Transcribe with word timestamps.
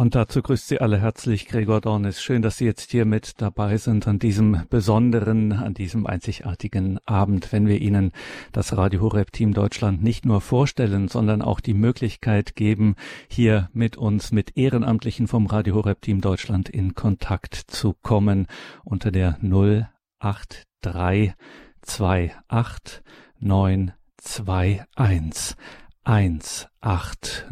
Und 0.00 0.14
dazu 0.14 0.40
grüßt 0.40 0.66
Sie 0.66 0.80
alle 0.80 0.98
herzlich 0.98 1.46
Gregor 1.46 1.82
Dornis. 1.82 2.22
Schön, 2.22 2.40
dass 2.40 2.56
Sie 2.56 2.64
jetzt 2.64 2.90
hier 2.90 3.04
mit 3.04 3.42
dabei 3.42 3.76
sind 3.76 4.08
an 4.08 4.18
diesem 4.18 4.62
besonderen, 4.70 5.52
an 5.52 5.74
diesem 5.74 6.06
einzigartigen 6.06 6.98
Abend, 7.04 7.52
wenn 7.52 7.66
wir 7.66 7.82
Ihnen 7.82 8.12
das 8.50 8.74
Radio 8.74 9.02
Horeb 9.02 9.30
Team 9.30 9.52
Deutschland 9.52 10.02
nicht 10.02 10.24
nur 10.24 10.40
vorstellen, 10.40 11.08
sondern 11.08 11.42
auch 11.42 11.60
die 11.60 11.74
Möglichkeit 11.74 12.56
geben, 12.56 12.94
hier 13.28 13.68
mit 13.74 13.98
uns, 13.98 14.32
mit 14.32 14.56
Ehrenamtlichen 14.56 15.28
vom 15.28 15.44
Radio 15.44 15.74
Horeb 15.74 16.00
Team 16.00 16.22
Deutschland 16.22 16.70
in 16.70 16.94
Kontakt 16.94 17.54
zu 17.54 17.92
kommen 17.92 18.46
unter 18.84 19.10
der 19.10 19.36
083 19.42 20.64
28 22.48 23.02
921 23.38 25.56
180 26.04 27.50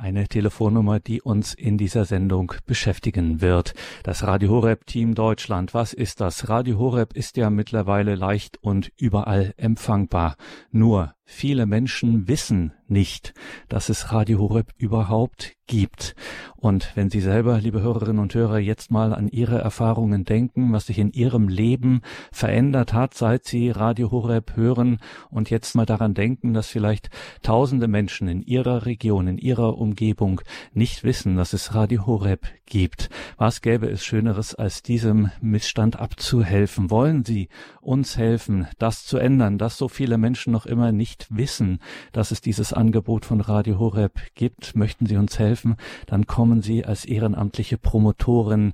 eine 0.00 0.26
Telefonnummer, 0.26 0.98
die 0.98 1.20
uns 1.20 1.54
in 1.54 1.76
dieser 1.76 2.04
Sendung 2.04 2.54
beschäftigen 2.66 3.40
wird. 3.40 3.74
Das 4.02 4.26
Radio 4.26 4.50
Horeb 4.50 4.86
Team 4.86 5.14
Deutschland. 5.14 5.74
Was 5.74 5.92
ist 5.92 6.20
das? 6.20 6.48
Radio 6.48 6.78
Horeb 6.78 7.14
ist 7.14 7.36
ja 7.36 7.50
mittlerweile 7.50 8.14
leicht 8.14 8.56
und 8.62 8.90
überall 8.96 9.52
empfangbar. 9.56 10.36
Nur 10.70 11.14
viele 11.30 11.64
Menschen 11.64 12.28
wissen 12.28 12.72
nicht, 12.88 13.34
dass 13.68 13.88
es 13.88 14.12
Radio 14.12 14.40
Horeb 14.40 14.72
überhaupt 14.76 15.54
gibt. 15.66 16.16
Und 16.56 16.90
wenn 16.96 17.08
Sie 17.08 17.20
selber, 17.20 17.58
liebe 17.60 17.80
Hörerinnen 17.80 18.18
und 18.20 18.34
Hörer, 18.34 18.58
jetzt 18.58 18.90
mal 18.90 19.14
an 19.14 19.28
Ihre 19.28 19.58
Erfahrungen 19.58 20.24
denken, 20.24 20.72
was 20.72 20.86
sich 20.86 20.98
in 20.98 21.12
Ihrem 21.12 21.48
Leben 21.48 22.02
verändert 22.32 22.92
hat, 22.92 23.14
seit 23.14 23.44
Sie 23.44 23.70
Radio 23.70 24.10
Horeb 24.10 24.56
hören 24.56 24.98
und 25.30 25.48
jetzt 25.48 25.74
mal 25.76 25.86
daran 25.86 26.14
denken, 26.14 26.52
dass 26.52 26.66
vielleicht 26.66 27.10
tausende 27.42 27.86
Menschen 27.86 28.26
in 28.26 28.42
Ihrer 28.42 28.84
Region, 28.84 29.28
in 29.28 29.38
Ihrer 29.38 29.78
Umgebung 29.78 30.40
nicht 30.74 31.04
wissen, 31.04 31.36
dass 31.36 31.52
es 31.52 31.74
Radio 31.74 32.06
Horeb 32.06 32.48
gibt. 32.70 33.10
Was 33.36 33.60
gäbe 33.60 33.88
es 33.88 34.02
Schöneres, 34.02 34.54
als 34.54 34.82
diesem 34.82 35.30
Missstand 35.42 35.96
abzuhelfen? 35.96 36.90
Wollen 36.90 37.24
Sie 37.24 37.50
uns 37.82 38.16
helfen, 38.16 38.66
das 38.78 39.04
zu 39.04 39.18
ändern, 39.18 39.58
dass 39.58 39.76
so 39.76 39.88
viele 39.88 40.16
Menschen 40.16 40.52
noch 40.52 40.64
immer 40.64 40.92
nicht 40.92 41.26
wissen, 41.28 41.80
dass 42.12 42.30
es 42.30 42.40
dieses 42.40 42.72
Angebot 42.72 43.26
von 43.26 43.42
Radio 43.42 43.78
Horeb 43.78 44.18
gibt? 44.34 44.74
Möchten 44.74 45.04
Sie 45.04 45.18
uns 45.18 45.38
helfen? 45.38 45.76
Dann 46.06 46.26
kommen 46.26 46.62
Sie 46.62 46.86
als 46.86 47.04
ehrenamtliche 47.04 47.76
Promotorin 47.76 48.72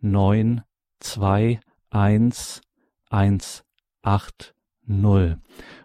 921 0.00 1.58
180 3.10 4.54
null. 4.88 5.40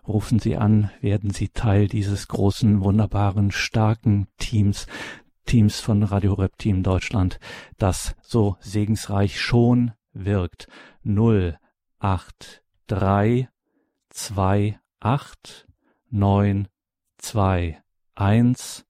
Rufen 0.07 0.39
Sie 0.39 0.55
an, 0.55 0.89
werden 1.01 1.29
Sie 1.29 1.49
Teil 1.49 1.87
dieses 1.87 2.27
großen, 2.27 2.83
wunderbaren, 2.83 3.51
starken 3.51 4.27
Teams, 4.37 4.87
Teams 5.45 5.79
von 5.79 6.03
Radio 6.03 6.31
Horeb 6.31 6.57
Team 6.57 6.83
Deutschland, 6.83 7.39
das 7.77 8.15
so 8.21 8.55
segensreich 8.59 9.39
schon 9.39 9.91
wirkt. 10.13 10.67
Null 11.03 11.57
acht 11.99 12.63
drei 12.87 13.49
zwei 14.09 14.79
acht 14.99 15.67
neun 16.09 16.67
zwei 17.23 17.81
eins 18.15 18.85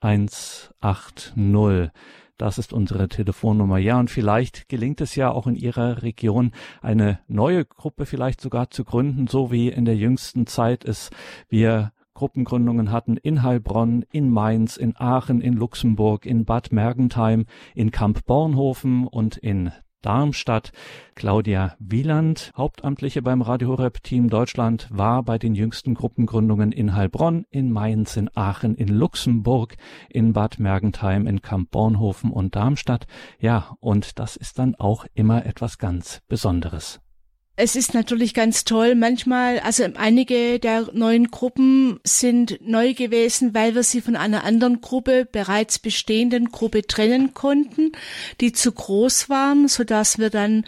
eins 0.00 0.72
acht 0.80 1.32
null. 1.34 1.90
Das 2.38 2.56
ist 2.56 2.72
unsere 2.72 3.08
Telefonnummer. 3.08 3.76
Ja, 3.76 3.98
und 4.00 4.10
vielleicht 4.10 4.68
gelingt 4.68 5.02
es 5.02 5.14
ja 5.14 5.30
auch 5.30 5.46
in 5.46 5.56
Ihrer 5.56 6.02
Region 6.02 6.52
eine 6.80 7.18
neue 7.28 7.66
Gruppe 7.66 8.06
vielleicht 8.06 8.40
sogar 8.40 8.70
zu 8.70 8.84
gründen, 8.84 9.26
so 9.26 9.50
wie 9.50 9.68
in 9.68 9.84
der 9.84 9.96
jüngsten 9.96 10.46
Zeit 10.46 10.84
es 10.84 11.10
wir 11.50 11.92
Gruppengründungen 12.14 12.92
hatten 12.92 13.16
in 13.18 13.42
Heilbronn, 13.42 14.04
in 14.10 14.30
Mainz, 14.30 14.76
in 14.76 14.96
Aachen, 14.96 15.40
in 15.40 15.54
Luxemburg, 15.54 16.24
in 16.24 16.44
Bad 16.44 16.72
Mergentheim, 16.72 17.46
in 17.74 17.90
Kamp 17.90 18.24
Bornhofen 18.24 19.06
und 19.06 19.36
in 19.36 19.72
Darmstadt. 20.02 20.72
Claudia 21.14 21.76
Wieland, 21.78 22.52
Hauptamtliche 22.56 23.22
beim 23.22 23.42
Radio 23.42 23.68
Horeb 23.68 24.02
Team 24.02 24.30
Deutschland, 24.30 24.88
war 24.90 25.22
bei 25.22 25.38
den 25.38 25.54
jüngsten 25.54 25.94
Gruppengründungen 25.94 26.72
in 26.72 26.94
Heilbronn, 26.94 27.44
in 27.50 27.70
Mainz, 27.70 28.16
in 28.16 28.30
Aachen, 28.34 28.74
in 28.74 28.88
Luxemburg, 28.88 29.76
in 30.08 30.32
Bad 30.32 30.58
Mergentheim, 30.58 31.26
in 31.26 31.42
Kamp-Bornhofen 31.42 32.30
und 32.30 32.56
Darmstadt. 32.56 33.06
Ja, 33.38 33.76
und 33.80 34.18
das 34.18 34.36
ist 34.36 34.58
dann 34.58 34.74
auch 34.74 35.06
immer 35.14 35.44
etwas 35.44 35.78
ganz 35.78 36.22
Besonderes. 36.28 37.00
Es 37.62 37.76
ist 37.76 37.92
natürlich 37.92 38.32
ganz 38.32 38.64
toll. 38.64 38.94
Manchmal, 38.94 39.60
also 39.60 39.84
einige 39.96 40.58
der 40.58 40.88
neuen 40.94 41.30
Gruppen 41.30 42.00
sind 42.04 42.58
neu 42.62 42.94
gewesen, 42.94 43.52
weil 43.52 43.74
wir 43.74 43.82
sie 43.82 44.00
von 44.00 44.16
einer 44.16 44.44
anderen 44.44 44.80
Gruppe, 44.80 45.28
bereits 45.30 45.78
bestehenden 45.78 46.52
Gruppe 46.52 46.86
trennen 46.86 47.34
konnten, 47.34 47.92
die 48.40 48.52
zu 48.52 48.72
groß 48.72 49.28
waren, 49.28 49.68
so 49.68 49.84
dass 49.84 50.16
wir 50.16 50.30
dann 50.30 50.64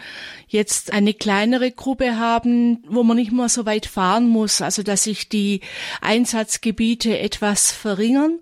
jetzt 0.47 0.93
eine 0.93 1.15
kleinere 1.15 1.71
Gruppe 1.71 2.19
haben, 2.19 2.83
wo 2.87 3.01
man 3.01 3.17
nicht 3.17 3.31
mehr 3.31 3.49
so 3.49 3.65
weit 3.65 3.87
fahren 3.87 4.27
muss, 4.27 4.61
also 4.61 4.83
dass 4.83 5.05
sich 5.05 5.27
die 5.29 5.61
Einsatzgebiete 5.99 7.17
etwas 7.17 7.71
verringern. 7.71 8.37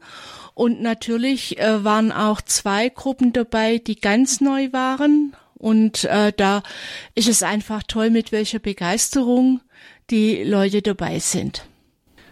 Und 0.54 0.82
natürlich 0.82 1.58
äh, 1.58 1.86
waren 1.86 2.12
auch 2.12 2.42
zwei 2.42 2.90
Gruppen 2.90 3.32
dabei, 3.32 3.78
die 3.78 3.96
ganz 3.96 4.42
neu 4.42 4.74
waren, 4.74 5.38
und 5.62 6.06
äh, 6.06 6.34
da 6.36 6.64
ist 7.14 7.30
es 7.30 7.44
einfach 7.44 7.84
toll, 7.84 8.10
mit 8.10 8.32
welcher 8.32 8.60
Begeisterung 8.60 9.62
die 10.10 10.44
Leute 10.44 10.82
dabei 10.82 11.20
sind. 11.20 11.66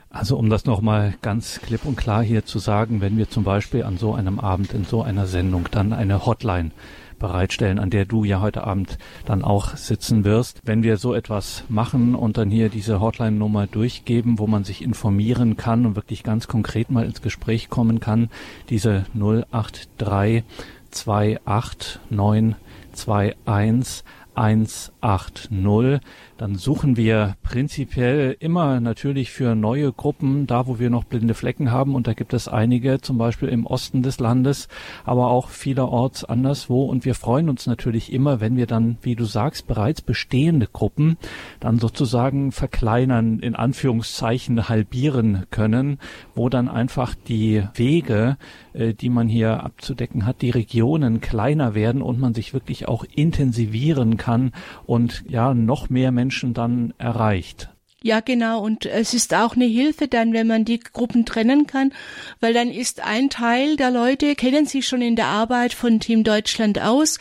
Also 0.09 0.38
um 0.38 0.50
das 0.50 0.66
nochmal 0.66 1.13
ganz 1.22 1.62
klipp 1.62 1.85
und 1.85 1.95
klar 1.95 2.23
hier 2.23 2.44
zu 2.44 2.57
sagen, 2.57 3.00
wenn 3.00 3.18
wir 3.18 3.29
zum 3.29 3.44
Beispiel 3.44 3.84
an 3.84 3.97
so 3.97 4.16
einem 4.16 4.39
Abend 4.39 4.73
in 4.73 4.84
so 4.84 5.03
einer 5.03 5.28
Sendung 5.28 5.68
dann 5.69 5.94
eine 5.94 6.25
Hotline 6.25 6.72
bereitstellen, 7.19 7.78
an 7.78 7.91
der 7.91 8.06
du 8.06 8.23
ja 8.23 8.41
heute 8.41 8.63
Abend 8.63 8.97
dann 9.25 9.44
auch 9.44 9.75
sitzen 9.75 10.23
wirst. 10.23 10.62
Wenn 10.63 10.81
wir 10.81 10.97
so 10.97 11.13
etwas 11.13 11.66
machen 11.69 12.16
und 12.16 12.38
dann 12.38 12.50
hier 12.50 12.69
diese 12.69 13.00
Hotline-Nummer 13.00 13.68
durchgeben, 13.68 14.39
wo 14.39 14.47
man 14.47 14.63
sich 14.63 14.81
informieren 14.81 15.56
kann 15.57 15.85
und 15.85 15.95
wirklich 15.95 16.23
ganz 16.23 16.47
konkret 16.47 16.89
mal 16.89 17.06
ins 17.06 17.22
Gespräch 17.22 17.69
kommen 17.69 18.00
kann, 18.00 18.29
diese 18.69 19.06
083 19.13 20.45
289 23.05 24.03
21180 24.35 25.99
dann 26.39 26.55
suchen 26.55 26.95
wir 26.95 27.35
prinzipiell 27.44 28.38
immer 28.39 28.79
natürlich 28.79 29.29
für 29.29 29.55
neue 29.55 29.91
Gruppen, 29.91 30.47
da 30.47 30.67
wo 30.67 30.79
wir 30.79 30.89
noch 30.89 31.03
blinde 31.03 31.33
Flecken 31.33 31.69
haben, 31.69 31.95
und 31.95 32.07
da 32.07 32.13
gibt 32.13 32.33
es 32.33 32.47
einige, 32.47 33.01
zum 33.01 33.17
Beispiel 33.17 33.50
im 33.50 33.66
Osten 33.66 34.03
des 34.03 34.22
Landes, 34.22 34.69
aber 35.03 35.31
auch 35.31 35.50
vielerorts 35.50 36.23
anderswo. 36.23 36.85
Und 36.85 37.03
wir 37.03 37.13
freuen 37.13 37.50
uns 37.50 37.67
natürlich 37.67 38.13
immer, 38.13 38.39
wenn 38.39 38.55
wir 38.55 38.67
dann, 38.67 38.97
wie 39.01 39.17
du 39.17 39.25
sagst, 39.25 39.67
bereits 39.67 40.01
bestehende 40.01 40.67
Gruppen 40.67 41.17
dann 41.59 41.77
sozusagen 41.77 42.53
verkleinern, 42.53 43.39
in 43.39 43.56
Anführungszeichen 43.56 44.69
halbieren 44.69 45.45
können, 45.51 46.00
wo 46.36 46.47
dann 46.47 46.69
einfach 46.69 47.15
die 47.27 47.63
Wege, 47.74 48.38
äh, 48.71 48.94
die 48.94 49.09
man 49.09 49.27
hier 49.27 49.62
abzudecken 49.65 50.25
hat, 50.25 50.41
die 50.41 50.51
Regionen 50.51 51.19
kleiner 51.19 51.75
werden 51.75 52.01
und 52.01 52.18
man 52.18 52.33
sich 52.33 52.53
wirklich 52.53 52.88
auch 52.88 53.03
intensivieren 53.13 54.15
kann 54.15 54.53
und 54.86 55.25
ja, 55.27 55.53
noch 55.53 55.89
mehr 55.89 56.13
Menschen 56.13 56.28
Menschen 56.29 56.53
dann 56.53 56.93
erreicht. 56.99 57.69
Ja, 58.03 58.19
genau. 58.19 58.61
Und 58.61 58.85
es 58.85 59.15
ist 59.15 59.33
auch 59.33 59.55
eine 59.55 59.65
Hilfe 59.65 60.07
dann, 60.07 60.31
wenn 60.31 60.45
man 60.45 60.63
die 60.63 60.79
Gruppen 60.79 61.25
trennen 61.25 61.65
kann, 61.65 61.91
weil 62.39 62.53
dann 62.53 62.69
ist 62.69 63.03
ein 63.03 63.31
Teil 63.31 63.77
der 63.77 63.89
Leute, 63.89 64.35
kennen 64.35 64.67
sich 64.67 64.87
schon 64.87 65.01
in 65.01 65.15
der 65.15 65.25
Arbeit 65.25 65.73
von 65.73 65.99
Team 65.99 66.23
Deutschland 66.23 66.79
aus 66.79 67.17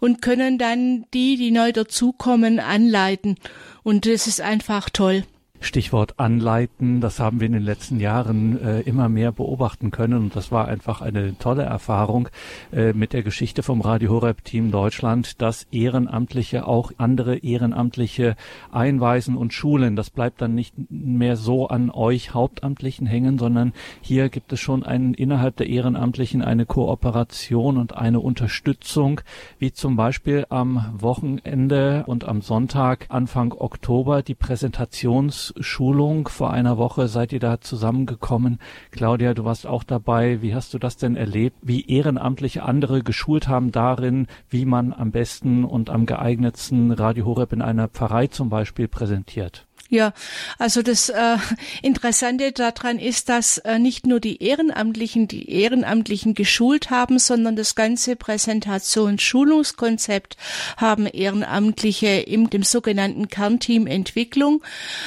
und 0.00 0.20
können 0.20 0.58
dann 0.58 1.06
die, 1.14 1.36
die 1.36 1.52
neu 1.52 1.70
dazukommen, 1.70 2.58
anleiten. 2.58 3.36
Und 3.84 4.06
das 4.06 4.26
ist 4.26 4.40
einfach 4.40 4.90
toll. 4.90 5.22
Stichwort 5.60 6.18
anleiten, 6.18 7.00
das 7.00 7.18
haben 7.18 7.40
wir 7.40 7.46
in 7.46 7.52
den 7.52 7.62
letzten 7.62 7.98
Jahren 7.98 8.62
äh, 8.62 8.80
immer 8.80 9.08
mehr 9.08 9.32
beobachten 9.32 9.90
können 9.90 10.18
und 10.18 10.36
das 10.36 10.52
war 10.52 10.68
einfach 10.68 11.00
eine 11.00 11.36
tolle 11.38 11.64
Erfahrung 11.64 12.28
äh, 12.72 12.92
mit 12.92 13.12
der 13.12 13.22
Geschichte 13.22 13.62
vom 13.62 13.80
Radio 13.80 14.12
Horeb 14.12 14.44
Team 14.44 14.70
Deutschland, 14.70 15.42
dass 15.42 15.66
Ehrenamtliche 15.72 16.66
auch 16.66 16.92
andere 16.98 17.38
Ehrenamtliche 17.38 18.36
einweisen 18.70 19.36
und 19.36 19.52
schulen. 19.52 19.96
Das 19.96 20.10
bleibt 20.10 20.40
dann 20.40 20.54
nicht 20.54 20.74
mehr 20.90 21.36
so 21.36 21.68
an 21.68 21.90
euch 21.90 22.34
Hauptamtlichen 22.34 23.06
hängen, 23.06 23.38
sondern 23.38 23.72
hier 24.00 24.28
gibt 24.28 24.52
es 24.52 24.60
schon 24.60 24.84
einen 24.84 25.14
innerhalb 25.14 25.56
der 25.56 25.68
Ehrenamtlichen 25.68 26.42
eine 26.42 26.66
Kooperation 26.66 27.78
und 27.78 27.96
eine 27.96 28.20
Unterstützung, 28.20 29.20
wie 29.58 29.72
zum 29.72 29.96
Beispiel 29.96 30.46
am 30.50 30.84
Wochenende 30.92 32.04
und 32.06 32.24
am 32.24 32.42
Sonntag 32.42 33.06
Anfang 33.08 33.52
Oktober 33.52 34.22
die 34.22 34.34
Präsentations 34.34 35.47
Schulung 35.60 36.28
vor 36.28 36.50
einer 36.50 36.78
Woche 36.78 37.08
seid 37.08 37.32
ihr 37.32 37.40
da 37.40 37.60
zusammengekommen. 37.60 38.58
Claudia, 38.90 39.34
du 39.34 39.44
warst 39.44 39.66
auch 39.66 39.84
dabei. 39.84 40.42
Wie 40.42 40.54
hast 40.54 40.74
du 40.74 40.78
das 40.78 40.96
denn 40.96 41.14
erlebt? 41.14 41.56
Wie 41.62 41.86
Ehrenamtliche 41.86 42.62
andere 42.62 43.02
geschult 43.02 43.46
haben 43.46 43.70
darin, 43.70 44.26
wie 44.48 44.64
man 44.64 44.92
am 44.92 45.12
besten 45.12 45.64
und 45.64 45.90
am 45.90 46.06
geeignetsten 46.06 46.90
Radio 46.90 47.26
Horeb 47.26 47.52
in 47.52 47.62
einer 47.62 47.88
Pfarrei 47.88 48.26
zum 48.26 48.48
Beispiel 48.48 48.88
präsentiert? 48.88 49.67
Ja, 49.90 50.12
also 50.58 50.82
das 50.82 51.08
äh, 51.08 51.38
Interessante 51.80 52.52
daran 52.52 52.98
ist, 52.98 53.30
dass 53.30 53.56
äh, 53.58 53.78
nicht 53.78 54.06
nur 54.06 54.20
die 54.20 54.42
Ehrenamtlichen 54.42 55.28
die 55.28 55.50
Ehrenamtlichen 55.50 56.34
geschult 56.34 56.90
haben, 56.90 57.18
sondern 57.18 57.56
das 57.56 57.74
ganze 57.74 58.14
Präsentationsschulungskonzept 58.14 60.36
haben 60.76 61.06
Ehrenamtliche 61.06 62.20
im 62.20 62.50
dem 62.50 62.64
sogenannten 62.64 63.28
Kernteam 63.28 63.86
Entwicklung 63.86 64.62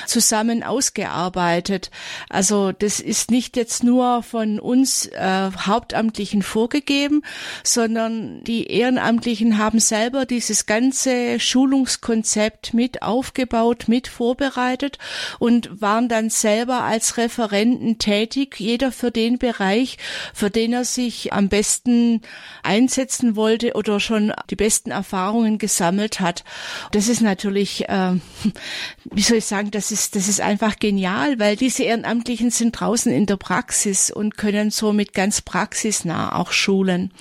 zusammen 0.07 0.63
ausgearbeitet. 0.63 1.92
Also 2.27 2.72
das 2.72 3.00
ist 3.00 3.30
nicht 3.30 3.57
jetzt 3.57 3.84
nur 3.84 4.24
von 4.24 4.60
uns 4.60 5.06
äh, 5.06 5.51
Hauptamtlichen 5.60 6.42
vorgegeben, 6.42 7.22
sondern 7.63 8.44
die 8.45 8.66
Ehrenamtlichen 8.66 9.60
haben 9.60 9.80
selber 9.80 10.25
dieses 10.25 10.66
ganze 10.66 11.39
Schulungskonzept 11.39 12.74
mit 12.74 13.04
aufgebaut, 13.04 13.84
mit 13.88 14.07
vorbereitet 14.07 14.71
vorbereitet 14.72 14.98
und 15.40 15.82
waren 15.82 16.08
dann 16.08 16.30
selber 16.30 16.84
als 16.84 17.18
Referenten 17.18 17.98
tätig, 17.98 18.60
jeder 18.60 18.92
für 18.92 19.12
den 19.12 19.38
Bereich, 19.38 19.98
für 20.34 20.50
den 20.50 20.74
er 20.74 20.86
sich 20.86 21.34
am 21.34 21.50
besten 21.50 22.22
einsetzen 22.64 23.36
wollte 23.36 23.74
oder 23.74 24.00
schon 24.00 24.34
die 24.50 24.56
besten 24.56 24.92
Erfahrungen 24.92 25.58
gesammelt 25.58 26.20
hat. 26.20 26.44
Das 26.92 27.08
ist 27.08 27.22
natürlich, 27.22 27.88
äh, 27.90 28.14
wie 29.06 29.22
soll 29.22 29.38
ich 29.38 29.46
sagen, 29.46 29.72
das 29.72 29.92
ist, 29.92 30.16
das 30.16 30.28
ist 30.28 30.42
einfach 30.42 30.78
genial, 30.78 31.40
weil 31.40 31.56
diese 31.56 31.84
Ehrenamtlichen 31.84 32.52
sind 32.52 32.72
draußen 32.72 33.12
in 33.12 33.26
der 33.26 33.38
Praxis 33.38 34.12
und 34.12 34.38
können 34.38 34.72
somit 34.72 35.14
ganz 35.14 35.42
praxisnah 35.42 36.36
auch 36.36 36.52
schulen. 36.52 37.12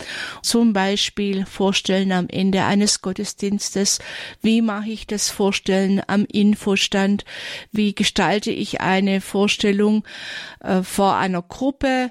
Zum 0.42 0.72
Beispiel 0.72 1.46
vorstellen 1.46 2.12
am 2.12 2.28
Ende 2.28 2.64
eines 2.64 3.02
Gottesdienstes, 3.02 3.98
wie 4.42 4.62
mache 4.62 4.90
ich 4.90 5.06
das 5.06 5.30
Vorstellen 5.30 6.02
am 6.06 6.24
Infostand, 6.26 7.24
wie 7.72 7.94
gestalte 7.94 8.50
ich 8.50 8.80
eine 8.80 9.20
Vorstellung 9.20 10.04
äh, 10.60 10.82
vor 10.82 11.16
einer 11.16 11.42
Gruppe 11.42 12.10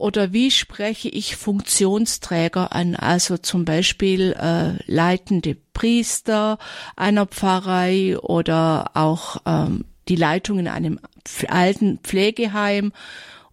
oder 0.00 0.32
wie 0.32 0.50
spreche 0.50 1.10
ich 1.10 1.36
Funktionsträger 1.36 2.72
an, 2.72 2.96
also 2.96 3.36
zum 3.36 3.66
Beispiel 3.66 4.32
äh, 4.32 4.82
leitende 4.90 5.56
Priester 5.74 6.58
einer 6.96 7.26
Pfarrei 7.26 8.18
oder 8.18 8.92
auch 8.94 9.42
ähm, 9.44 9.84
die 10.08 10.16
Leitung 10.16 10.58
in 10.58 10.68
einem 10.68 10.98
alten 11.48 11.98
Pflegeheim 11.98 12.92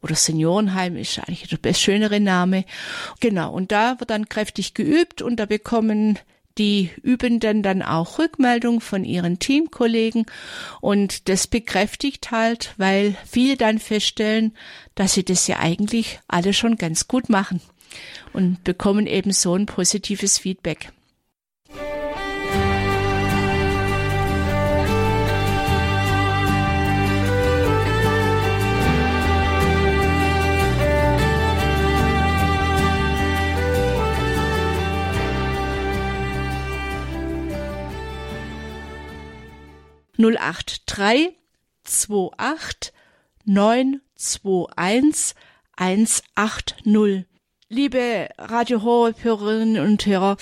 oder 0.02 0.16
Seniorenheim 0.16 0.96
ist 0.96 1.20
eigentlich 1.20 1.50
der 1.50 1.58
best 1.58 1.82
schönere 1.82 2.22
Name. 2.22 2.64
Genau, 3.20 3.52
und 3.52 3.74
da 3.74 4.00
wird 4.00 4.10
dann 4.10 4.30
kräftig 4.30 4.74
geübt 4.74 5.22
und 5.22 5.38
da 5.38 5.46
bekommen 5.46 6.18
die 6.58 6.92
Übenden 7.02 7.62
dann 7.62 7.82
auch 7.82 8.20
Rückmeldung 8.20 8.82
von 8.82 9.04
ihren 9.04 9.40
Teamkollegen 9.40 10.26
und 10.82 11.30
das 11.30 11.48
bekräftigt 11.48 12.32
halt, 12.32 12.74
weil 12.78 13.16
viele 13.26 13.58
dann 13.58 13.80
feststellen, 13.80 14.54
dass 14.96 15.14
sie 15.14 15.24
das 15.24 15.48
ja 15.48 15.60
eigentlich 15.60 16.20
alle 16.28 16.54
schon 16.54 16.76
ganz 16.76 17.08
gut 17.08 17.30
machen 17.30 17.62
und 18.34 18.64
bekommen 18.64 19.08
eben 19.08 19.32
so 19.32 19.56
ein 19.56 19.66
positives 19.66 20.38
Feedback. 20.38 20.92
083 40.18 41.38
28 41.84 42.92
921 43.46 45.34
180. 45.78 47.26
Liebe 47.70 48.30
Radio 48.38 48.82
Horeb 48.82 49.26
Hörerinnen 49.26 49.84
und 49.84 50.06
Hörer, 50.06 50.38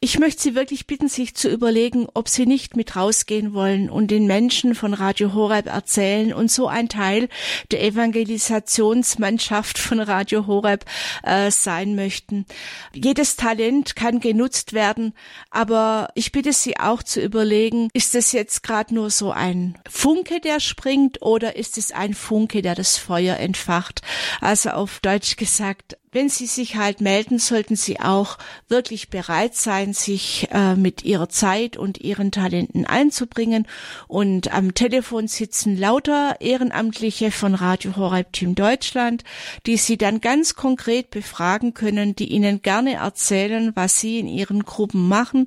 ich 0.00 0.18
möchte 0.18 0.42
Sie 0.42 0.54
wirklich 0.54 0.86
bitten, 0.86 1.08
sich 1.08 1.34
zu 1.34 1.50
überlegen, 1.50 2.08
ob 2.14 2.30
Sie 2.30 2.46
nicht 2.46 2.76
mit 2.76 2.96
rausgehen 2.96 3.52
wollen 3.52 3.90
und 3.90 4.10
den 4.10 4.26
Menschen 4.26 4.74
von 4.74 4.94
Radio 4.94 5.34
Horeb 5.34 5.66
erzählen 5.66 6.32
und 6.32 6.50
so 6.50 6.68
ein 6.68 6.88
Teil 6.88 7.28
der 7.70 7.84
Evangelisationsmannschaft 7.84 9.76
von 9.76 10.00
Radio 10.00 10.46
Horeb 10.46 10.86
äh, 11.22 11.50
sein 11.50 11.94
möchten. 11.94 12.46
Jedes 12.94 13.36
Talent 13.36 13.94
kann 13.94 14.18
genutzt 14.18 14.72
werden, 14.72 15.12
aber 15.50 16.08
ich 16.14 16.32
bitte 16.32 16.54
Sie 16.54 16.80
auch 16.80 17.02
zu 17.02 17.20
überlegen, 17.20 17.90
ist 17.92 18.14
es 18.14 18.32
jetzt 18.32 18.62
gerade 18.62 18.94
nur 18.94 19.10
so 19.10 19.30
ein 19.30 19.78
Funke, 19.90 20.40
der 20.40 20.58
springt 20.58 21.20
oder 21.20 21.54
ist 21.56 21.76
es 21.76 21.92
ein 21.92 22.14
Funke, 22.14 22.62
der 22.62 22.74
das 22.74 22.96
Feuer 22.96 23.36
entfacht? 23.36 24.00
Also 24.40 24.70
auf 24.70 25.00
Deutsch 25.00 25.36
gesagt, 25.36 25.98
wenn 26.12 26.28
Sie 26.28 26.44
sich 26.44 26.76
halt 26.76 27.00
melden, 27.00 27.38
sollten 27.38 27.74
Sie 27.74 27.98
auch 27.98 28.36
wirklich 28.68 29.08
bereit 29.08 29.54
sein, 29.54 29.94
sich 29.94 30.46
äh, 30.52 30.76
mit 30.76 31.04
Ihrer 31.04 31.30
Zeit 31.30 31.78
und 31.78 32.02
Ihren 32.02 32.30
Talenten 32.30 32.84
einzubringen. 32.84 33.66
Und 34.08 34.52
am 34.52 34.74
Telefon 34.74 35.26
sitzen 35.26 35.78
lauter 35.78 36.36
Ehrenamtliche 36.40 37.30
von 37.30 37.54
Radio 37.54 37.96
Horeb 37.96 38.30
Team 38.34 38.54
Deutschland, 38.54 39.24
die 39.64 39.78
Sie 39.78 39.96
dann 39.96 40.20
ganz 40.20 40.54
konkret 40.54 41.08
befragen 41.08 41.72
können, 41.72 42.14
die 42.14 42.30
Ihnen 42.30 42.60
gerne 42.60 42.94
erzählen, 42.96 43.72
was 43.74 43.98
Sie 43.98 44.18
in 44.18 44.28
Ihren 44.28 44.64
Gruppen 44.64 45.08
machen. 45.08 45.46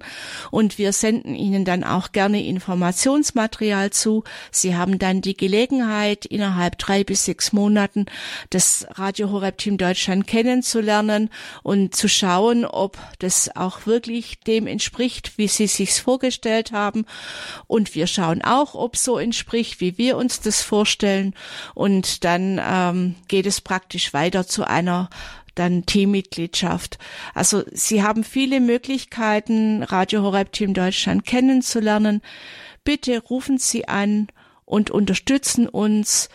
Und 0.49 0.79
wir 0.79 0.93
senden 0.93 1.35
Ihnen 1.35 1.63
dann 1.63 1.83
auch 1.83 2.11
gerne 2.11 2.43
Informationsmaterial 2.43 3.91
zu. 3.91 4.23
Sie 4.49 4.75
haben 4.75 4.97
dann 4.97 5.21
die 5.21 5.37
Gelegenheit, 5.37 6.25
innerhalb 6.25 6.79
drei 6.79 7.03
bis 7.03 7.25
sechs 7.25 7.53
Monaten 7.53 8.07
das 8.49 8.87
Radio 8.93 9.29
Horeb 9.29 9.59
Team 9.59 9.77
Deutschland 9.77 10.25
kennen 10.25 10.54
kennenzulernen 10.55 11.29
und 11.63 11.95
zu 11.95 12.07
schauen, 12.07 12.63
ob 12.65 12.97
das 13.19 13.53
auch 13.55 13.85
wirklich 13.85 14.39
dem 14.39 14.67
entspricht, 14.67 15.37
wie 15.37 15.49
sie 15.49 15.67
sich's 15.67 15.99
vorgestellt 15.99 16.71
haben. 16.71 17.05
Und 17.67 17.93
wir 17.93 18.07
schauen 18.07 18.41
auch, 18.41 18.73
ob 18.73 18.95
so 18.95 19.17
entspricht, 19.17 19.81
wie 19.81 19.97
wir 19.97 20.15
uns 20.15 20.39
das 20.39 20.61
vorstellen. 20.61 21.33
Und 21.73 22.23
dann 22.23 22.61
ähm, 22.63 23.15
geht 23.27 23.45
es 23.45 23.59
praktisch 23.59 24.13
weiter 24.13 24.47
zu 24.47 24.63
einer 24.65 25.09
dann 25.55 25.85
Teammitgliedschaft. 25.85 26.97
Also 27.33 27.63
Sie 27.71 28.03
haben 28.03 28.23
viele 28.23 28.59
Möglichkeiten, 28.59 29.83
Radio 29.83 30.21
Horeb 30.21 30.51
Team 30.51 30.73
Deutschland 30.73 31.25
kennenzulernen. 31.25 32.21
Bitte 32.83 33.21
rufen 33.21 33.57
Sie 33.57 33.87
an 33.87 34.27
und 34.65 34.89
unterstützen 34.91 35.67
uns. 35.67 36.29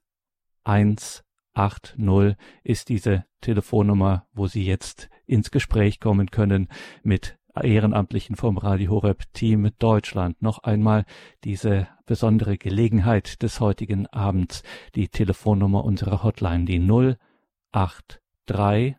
180 0.64 2.38
ist 2.64 2.90
diese 2.90 3.26
Telefonnummer, 3.42 4.26
wo 4.34 4.48
Sie 4.48 4.66
jetzt 4.66 5.10
ins 5.26 5.52
Gespräch 5.52 6.00
kommen 6.00 6.32
können 6.32 6.70
mit 7.04 7.38
Ehrenamtlichen 7.62 8.36
vom 8.36 8.58
Radio 8.58 8.90
Horeb 8.92 9.24
Team 9.34 9.70
Deutschland. 9.80 10.42
Noch 10.42 10.60
einmal 10.60 11.06
diese 11.44 11.88
besondere 12.06 12.58
Gelegenheit 12.58 13.42
des 13.42 13.60
heutigen 13.60 14.08
Abends, 14.08 14.64
die 14.96 15.10
Telefonnummer 15.10 15.84
unserer 15.84 16.24
Hotline, 16.24 16.64
die 16.66 16.80
083 16.80 18.22
drei 18.48 18.98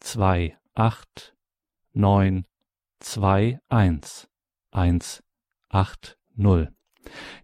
zwei 0.00 0.56
acht 0.74 1.36
neun 1.92 2.46
zwei 3.00 3.60
eins. 3.68 4.28
Eins 4.70 5.22
acht 5.68 6.16
null 6.34 6.72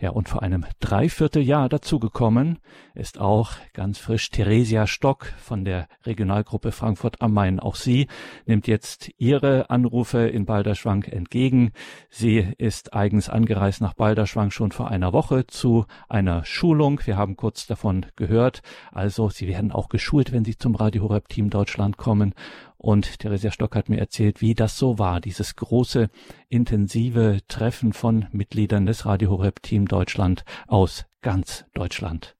ja, 0.01 0.11
und 0.11 0.29
vor 0.29 0.43
einem 0.43 0.65
Dreivierteljahr 0.81 1.69
dazugekommen 1.69 2.59
ist 2.95 3.21
auch 3.21 3.53
ganz 3.73 3.99
frisch 3.99 4.31
Theresia 4.31 4.87
Stock 4.87 5.27
von 5.39 5.65
der 5.65 5.89
Regionalgruppe 6.05 6.73
Frankfurt 6.73 7.21
am 7.23 7.33
Main. 7.33 7.61
Auch 7.61 7.77
sie 7.77 8.09
nimmt 8.47 8.67
jetzt 8.67 9.11
ihre 9.19 9.71
Anrufe 9.71 10.27
in 10.27 10.47
Balderschwang 10.47 11.05
entgegen. 11.05 11.73
Sie 12.09 12.39
ist 12.59 12.95
eigens 12.95 13.29
angereist 13.29 13.81
nach 13.81 13.95
Balderschwang 13.95 14.51
schon 14.51 14.73
vor 14.73 14.91
einer 14.91 15.13
Woche 15.13 15.47
zu 15.47 15.87
einer 16.09 16.45
Schulung. 16.45 17.01
Wir 17.05 17.17
haben 17.17 17.37
kurz 17.37 17.67
davon 17.67 18.07
gehört. 18.17 18.63
Also, 18.93 19.29
sie 19.29 19.49
werden 19.49 19.73
auch 19.73 19.89
geschult, 19.89 20.33
wenn 20.33 20.45
sie 20.45 20.57
zum 20.57 20.75
Radio 20.75 21.05
Horeb 21.05 21.29
Team 21.29 21.51
Deutschland 21.51 21.97
kommen. 21.97 22.35
Und 22.83 23.19
Theresia 23.19 23.51
Stock 23.51 23.77
hat 23.77 23.91
mir 23.91 23.99
erzählt, 23.99 24.41
wie 24.41 24.55
das 24.55 24.79
so 24.79 24.99
war, 24.99 25.21
dieses 25.21 25.55
große, 25.55 26.09
intensive 26.49 27.41
Treffen 27.47 27.93
von 27.93 28.25
Mitgliedern 28.33 28.87
des 28.87 29.05
Radio 29.05 29.29
Horeb 29.29 29.63
Team 29.63 29.87
Deutschland 29.87 30.47
aus 30.67 31.05
ganz 31.21 31.67
Deutschland. 31.75 32.37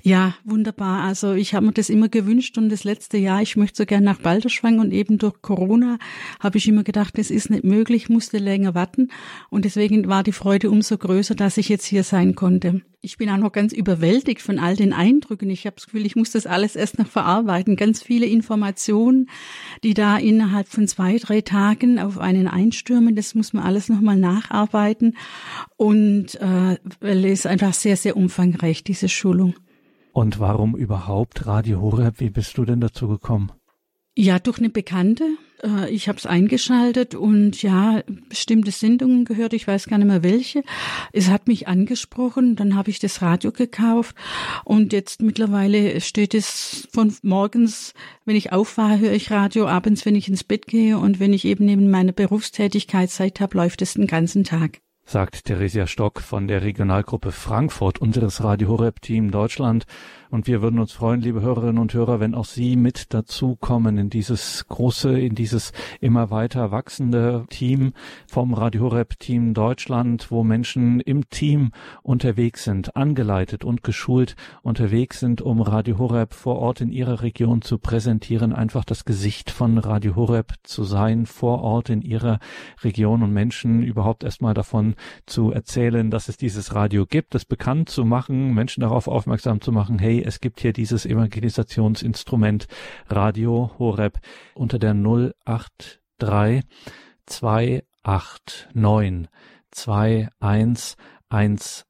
Ja, 0.00 0.36
wunderbar. 0.44 1.02
Also 1.02 1.32
ich 1.32 1.56
habe 1.56 1.66
mir 1.66 1.72
das 1.72 1.90
immer 1.90 2.08
gewünscht 2.08 2.56
und 2.56 2.68
das 2.68 2.84
letzte 2.84 3.18
Jahr, 3.18 3.42
ich 3.42 3.56
möchte 3.56 3.78
so 3.78 3.84
gerne 3.84 4.04
nach 4.04 4.20
Balderschwang 4.20 4.78
und 4.78 4.92
eben 4.92 5.18
durch 5.18 5.42
Corona 5.42 5.98
habe 6.38 6.58
ich 6.58 6.68
immer 6.68 6.84
gedacht, 6.84 7.18
das 7.18 7.32
ist 7.32 7.50
nicht 7.50 7.64
möglich, 7.64 8.08
musste 8.08 8.38
länger 8.38 8.76
warten 8.76 9.10
und 9.50 9.64
deswegen 9.64 10.06
war 10.06 10.22
die 10.22 10.30
Freude 10.30 10.70
umso 10.70 10.96
größer, 10.96 11.34
dass 11.34 11.56
ich 11.56 11.68
jetzt 11.68 11.86
hier 11.86 12.04
sein 12.04 12.36
konnte. 12.36 12.82
Ich 13.04 13.16
bin 13.16 13.28
auch 13.30 13.36
noch 13.36 13.50
ganz 13.50 13.72
überwältigt 13.72 14.40
von 14.40 14.60
all 14.60 14.76
den 14.76 14.92
Eindrücken. 14.92 15.50
Ich 15.50 15.66
habe 15.66 15.74
das 15.74 15.86
Gefühl, 15.86 16.06
ich 16.06 16.14
muss 16.14 16.30
das 16.30 16.46
alles 16.46 16.76
erst 16.76 17.00
noch 17.00 17.08
verarbeiten. 17.08 17.74
Ganz 17.74 18.00
viele 18.00 18.26
Informationen, 18.26 19.28
die 19.82 19.92
da 19.92 20.18
innerhalb 20.18 20.68
von 20.68 20.86
zwei, 20.86 21.18
drei 21.18 21.40
Tagen 21.40 21.98
auf 21.98 22.18
einen 22.18 22.46
einstürmen, 22.46 23.16
das 23.16 23.34
muss 23.34 23.54
man 23.54 23.64
alles 23.64 23.88
nochmal 23.88 24.16
nacharbeiten 24.16 25.16
und 25.76 26.36
äh, 26.36 26.78
weil 27.00 27.24
es 27.24 27.44
einfach 27.44 27.74
sehr, 27.74 27.96
sehr 27.96 28.16
umfangreich, 28.16 28.84
diese 28.84 29.08
Schulung. 29.08 29.56
Und 30.12 30.38
warum 30.38 30.76
überhaupt 30.76 31.44
Radio 31.44 31.80
Horeb? 31.80 32.20
Wie 32.20 32.30
bist 32.30 32.56
du 32.56 32.64
denn 32.64 32.80
dazu 32.80 33.08
gekommen? 33.08 33.50
Ja, 34.14 34.38
durch 34.38 34.58
eine 34.58 34.68
Bekannte. 34.68 35.24
Äh, 35.62 35.90
ich 35.90 36.08
habe 36.08 36.18
es 36.18 36.26
eingeschaltet 36.26 37.14
und 37.14 37.62
ja, 37.62 38.02
bestimmte 38.28 38.70
Sendungen 38.70 39.24
gehört, 39.24 39.54
ich 39.54 39.66
weiß 39.66 39.86
gar 39.86 39.98
nicht 39.98 40.06
mehr 40.06 40.22
welche. 40.22 40.62
Es 41.12 41.30
hat 41.30 41.48
mich 41.48 41.66
angesprochen, 41.68 42.56
dann 42.56 42.76
habe 42.76 42.90
ich 42.90 42.98
das 42.98 43.22
Radio 43.22 43.52
gekauft 43.52 44.14
und 44.64 44.92
jetzt 44.92 45.22
mittlerweile 45.22 46.00
steht 46.00 46.34
es 46.34 46.88
von 46.92 47.14
morgens, 47.22 47.94
wenn 48.24 48.36
ich 48.36 48.52
aufwache, 48.52 48.98
höre 48.98 49.12
ich 49.12 49.30
Radio, 49.30 49.66
abends, 49.66 50.04
wenn 50.04 50.16
ich 50.16 50.28
ins 50.28 50.44
Bett 50.44 50.66
gehe 50.66 50.98
und 50.98 51.20
wenn 51.20 51.32
ich 51.32 51.44
eben 51.44 51.64
neben 51.64 51.90
meiner 51.90 52.12
Berufstätigkeit 52.12 53.10
Zeit 53.10 53.40
habe, 53.40 53.56
läuft 53.56 53.82
es 53.82 53.94
den 53.94 54.06
ganzen 54.06 54.44
Tag 54.44 54.80
sagt 55.04 55.44
Theresia 55.44 55.86
Stock 55.86 56.20
von 56.20 56.48
der 56.48 56.62
Regionalgruppe 56.62 57.32
Frankfurt 57.32 57.98
unseres 57.98 58.42
Radio 58.42 58.68
Horeb 58.68 59.02
Team 59.02 59.30
Deutschland. 59.30 59.84
Und 60.32 60.46
wir 60.46 60.62
würden 60.62 60.78
uns 60.78 60.92
freuen, 60.92 61.20
liebe 61.20 61.42
Hörerinnen 61.42 61.76
und 61.76 61.92
Hörer, 61.92 62.18
wenn 62.18 62.34
auch 62.34 62.46
Sie 62.46 62.74
mit 62.74 63.12
dazu 63.12 63.54
kommen 63.54 63.98
in 63.98 64.08
dieses 64.08 64.66
große, 64.66 65.20
in 65.20 65.34
dieses 65.34 65.72
immer 66.00 66.30
weiter 66.30 66.70
wachsende 66.70 67.44
Team 67.50 67.92
vom 68.26 68.54
Radio 68.54 68.84
Horeb 68.84 69.18
Team 69.18 69.52
Deutschland, 69.52 70.30
wo 70.30 70.42
Menschen 70.42 71.00
im 71.00 71.28
Team 71.28 71.72
unterwegs 72.02 72.64
sind, 72.64 72.96
angeleitet 72.96 73.62
und 73.62 73.82
geschult 73.82 74.34
unterwegs 74.62 75.20
sind, 75.20 75.42
um 75.42 75.60
Radio 75.60 75.98
Horeb 75.98 76.32
vor 76.32 76.60
Ort 76.60 76.80
in 76.80 76.92
ihrer 76.92 77.20
Region 77.20 77.60
zu 77.60 77.76
präsentieren, 77.76 78.54
einfach 78.54 78.86
das 78.86 79.04
Gesicht 79.04 79.50
von 79.50 79.76
Radio 79.76 80.16
Horeb 80.16 80.54
zu 80.62 80.82
sein, 80.84 81.26
vor 81.26 81.60
Ort 81.60 81.90
in 81.90 82.00
ihrer 82.00 82.38
Region 82.82 83.22
und 83.22 83.34
Menschen 83.34 83.82
überhaupt 83.82 84.24
erstmal 84.24 84.54
davon 84.54 84.94
zu 85.26 85.50
erzählen, 85.50 86.10
dass 86.10 86.30
es 86.30 86.38
dieses 86.38 86.74
Radio 86.74 87.04
gibt, 87.04 87.34
es 87.34 87.44
bekannt 87.44 87.90
zu 87.90 88.06
machen, 88.06 88.54
Menschen 88.54 88.80
darauf 88.80 89.08
aufmerksam 89.08 89.60
zu 89.60 89.72
machen, 89.72 89.98
hey, 89.98 90.21
es 90.22 90.40
gibt 90.40 90.60
hier 90.60 90.72
dieses 90.72 91.06
Evangelisationsinstrument 91.06 92.66
Radio 93.08 93.70
Horeb 93.78 94.18
unter 94.54 94.78
der 94.78 94.94
083 94.94 96.62
289 97.26 99.28
21180 99.72 101.84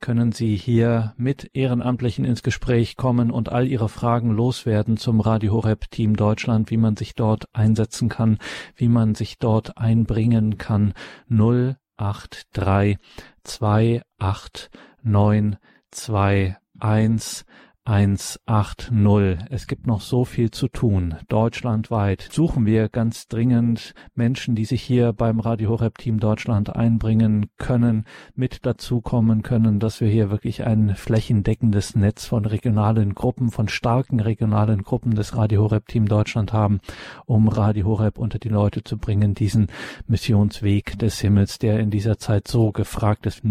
können 0.00 0.32
Sie 0.32 0.56
hier 0.56 1.14
mit 1.16 1.50
Ehrenamtlichen 1.54 2.24
ins 2.24 2.42
Gespräch 2.42 2.96
kommen 2.96 3.30
und 3.30 3.50
all 3.50 3.68
Ihre 3.68 3.88
Fragen 3.88 4.32
loswerden 4.32 4.96
zum 4.96 5.20
Radio 5.20 5.52
Horeb 5.52 5.88
Team 5.90 6.16
Deutschland, 6.16 6.70
wie 6.70 6.76
man 6.76 6.96
sich 6.96 7.14
dort 7.14 7.44
einsetzen 7.52 8.08
kann, 8.08 8.38
wie 8.74 8.88
man 8.88 9.14
sich 9.14 9.38
dort 9.38 9.78
einbringen 9.78 10.58
kann. 10.58 10.94
083 11.28 12.98
289 13.44 15.58
2 15.92 16.56
1 16.78 17.44
180. 17.84 19.48
Es 19.50 19.66
gibt 19.66 19.88
noch 19.88 20.02
so 20.02 20.24
viel 20.24 20.52
zu 20.52 20.68
tun. 20.68 21.16
Deutschlandweit 21.26 22.28
suchen 22.30 22.64
wir 22.64 22.88
ganz 22.88 23.26
dringend 23.26 23.94
Menschen, 24.14 24.54
die 24.54 24.66
sich 24.66 24.82
hier 24.82 25.12
beim 25.12 25.40
Radio 25.40 25.70
Horeb 25.70 25.98
Team 25.98 26.20
Deutschland 26.20 26.76
einbringen 26.76 27.50
können, 27.58 28.04
mit 28.36 28.64
dazukommen 28.64 29.42
können, 29.42 29.80
dass 29.80 30.00
wir 30.00 30.06
hier 30.06 30.30
wirklich 30.30 30.64
ein 30.64 30.94
flächendeckendes 30.94 31.96
Netz 31.96 32.24
von 32.24 32.44
regionalen 32.44 33.14
Gruppen, 33.14 33.50
von 33.50 33.66
starken 33.66 34.20
regionalen 34.20 34.84
Gruppen 34.84 35.16
des 35.16 35.36
Radio 35.36 35.62
Horeb 35.62 35.88
Team 35.88 36.06
Deutschland 36.06 36.52
haben, 36.52 36.80
um 37.26 37.48
Radio 37.48 37.86
Horeb 37.86 38.16
unter 38.16 38.38
die 38.38 38.48
Leute 38.48 38.84
zu 38.84 38.96
bringen, 38.96 39.34
diesen 39.34 39.66
Missionsweg 40.06 40.96
des 41.00 41.18
Himmels, 41.18 41.58
der 41.58 41.80
in 41.80 41.90
dieser 41.90 42.16
Zeit 42.18 42.46
so 42.46 42.70
gefragt 42.70 43.26
ist. 43.26 43.42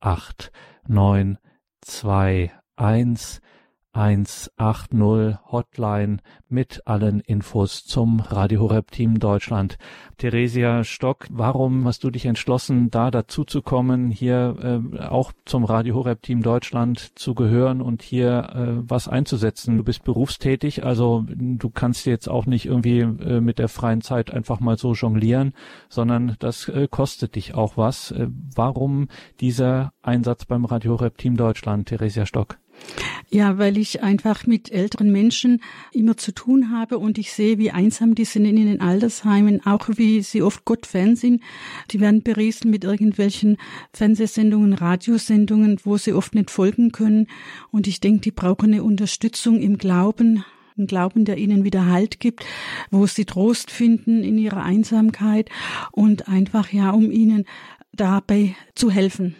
08328 0.00 0.50
neun, 0.86 1.38
zwei, 1.80 2.52
eins, 2.76 3.40
180 3.92 5.38
Hotline 5.50 6.18
mit 6.48 6.82
allen 6.86 7.18
Infos 7.20 7.84
zum 7.84 8.20
Radio 8.20 8.60
Horeb 8.60 8.92
Team 8.92 9.18
Deutschland. 9.18 9.78
Theresia 10.16 10.84
Stock, 10.84 11.26
warum 11.28 11.86
hast 11.86 12.04
du 12.04 12.10
dich 12.10 12.26
entschlossen, 12.26 12.90
da 12.90 13.10
dazu 13.10 13.44
zu 13.44 13.62
kommen, 13.62 14.10
hier 14.10 14.82
äh, 14.94 15.00
auch 15.00 15.32
zum 15.44 15.64
Radio 15.64 15.96
Horeb 15.96 16.22
Team 16.22 16.42
Deutschland 16.42 17.18
zu 17.18 17.34
gehören 17.34 17.80
und 17.80 18.02
hier 18.02 18.50
äh, 18.54 18.88
was 18.88 19.08
einzusetzen? 19.08 19.76
Du 19.76 19.82
bist 19.82 20.04
berufstätig, 20.04 20.84
also 20.84 21.24
du 21.28 21.70
kannst 21.70 22.06
jetzt 22.06 22.28
auch 22.28 22.46
nicht 22.46 22.66
irgendwie 22.66 23.00
äh, 23.00 23.40
mit 23.40 23.58
der 23.58 23.68
freien 23.68 24.02
Zeit 24.02 24.32
einfach 24.32 24.60
mal 24.60 24.78
so 24.78 24.92
jonglieren, 24.92 25.52
sondern 25.88 26.36
das 26.38 26.68
äh, 26.68 26.86
kostet 26.88 27.34
dich 27.34 27.54
auch 27.54 27.76
was. 27.76 28.12
Äh, 28.12 28.28
warum 28.54 29.08
dieser 29.40 29.92
Einsatz 30.02 30.44
beim 30.44 30.64
Radio 30.64 30.92
Horeb 30.92 31.18
Team 31.18 31.36
Deutschland, 31.36 31.88
Theresia 31.88 32.24
Stock? 32.24 32.58
Ja, 33.32 33.58
weil 33.58 33.78
ich 33.78 34.02
einfach 34.02 34.46
mit 34.48 34.72
älteren 34.72 35.12
Menschen 35.12 35.62
immer 35.92 36.16
zu 36.16 36.32
tun 36.32 36.72
habe 36.72 36.98
und 36.98 37.16
ich 37.16 37.32
sehe, 37.32 37.58
wie 37.58 37.70
einsam 37.70 38.16
die 38.16 38.24
sind 38.24 38.44
in 38.44 38.56
den 38.56 38.80
Altersheimen, 38.80 39.64
auch 39.64 39.88
wie 39.94 40.20
sie 40.22 40.42
oft 40.42 40.64
Gott-Fan 40.64 41.14
sind. 41.14 41.40
Die 41.92 42.00
werden 42.00 42.22
beriesen 42.22 42.72
mit 42.72 42.82
irgendwelchen 42.82 43.56
Fernsehsendungen, 43.92 44.72
Radiosendungen, 44.72 45.78
wo 45.84 45.96
sie 45.96 46.12
oft 46.12 46.34
nicht 46.34 46.50
folgen 46.50 46.90
können. 46.90 47.28
Und 47.70 47.86
ich 47.86 48.00
denke, 48.00 48.22
die 48.22 48.32
brauchen 48.32 48.72
eine 48.72 48.82
Unterstützung 48.82 49.60
im 49.60 49.78
Glauben, 49.78 50.44
einen 50.76 50.88
Glauben, 50.88 51.24
der 51.24 51.38
ihnen 51.38 51.62
wieder 51.62 51.86
Halt 51.86 52.18
gibt, 52.18 52.44
wo 52.90 53.06
sie 53.06 53.26
Trost 53.26 53.70
finden 53.70 54.24
in 54.24 54.38
ihrer 54.38 54.64
Einsamkeit 54.64 55.48
und 55.92 56.26
einfach 56.26 56.72
ja, 56.72 56.90
um 56.90 57.12
ihnen 57.12 57.44
dabei 57.92 58.56
zu 58.74 58.90
helfen. 58.90 59.36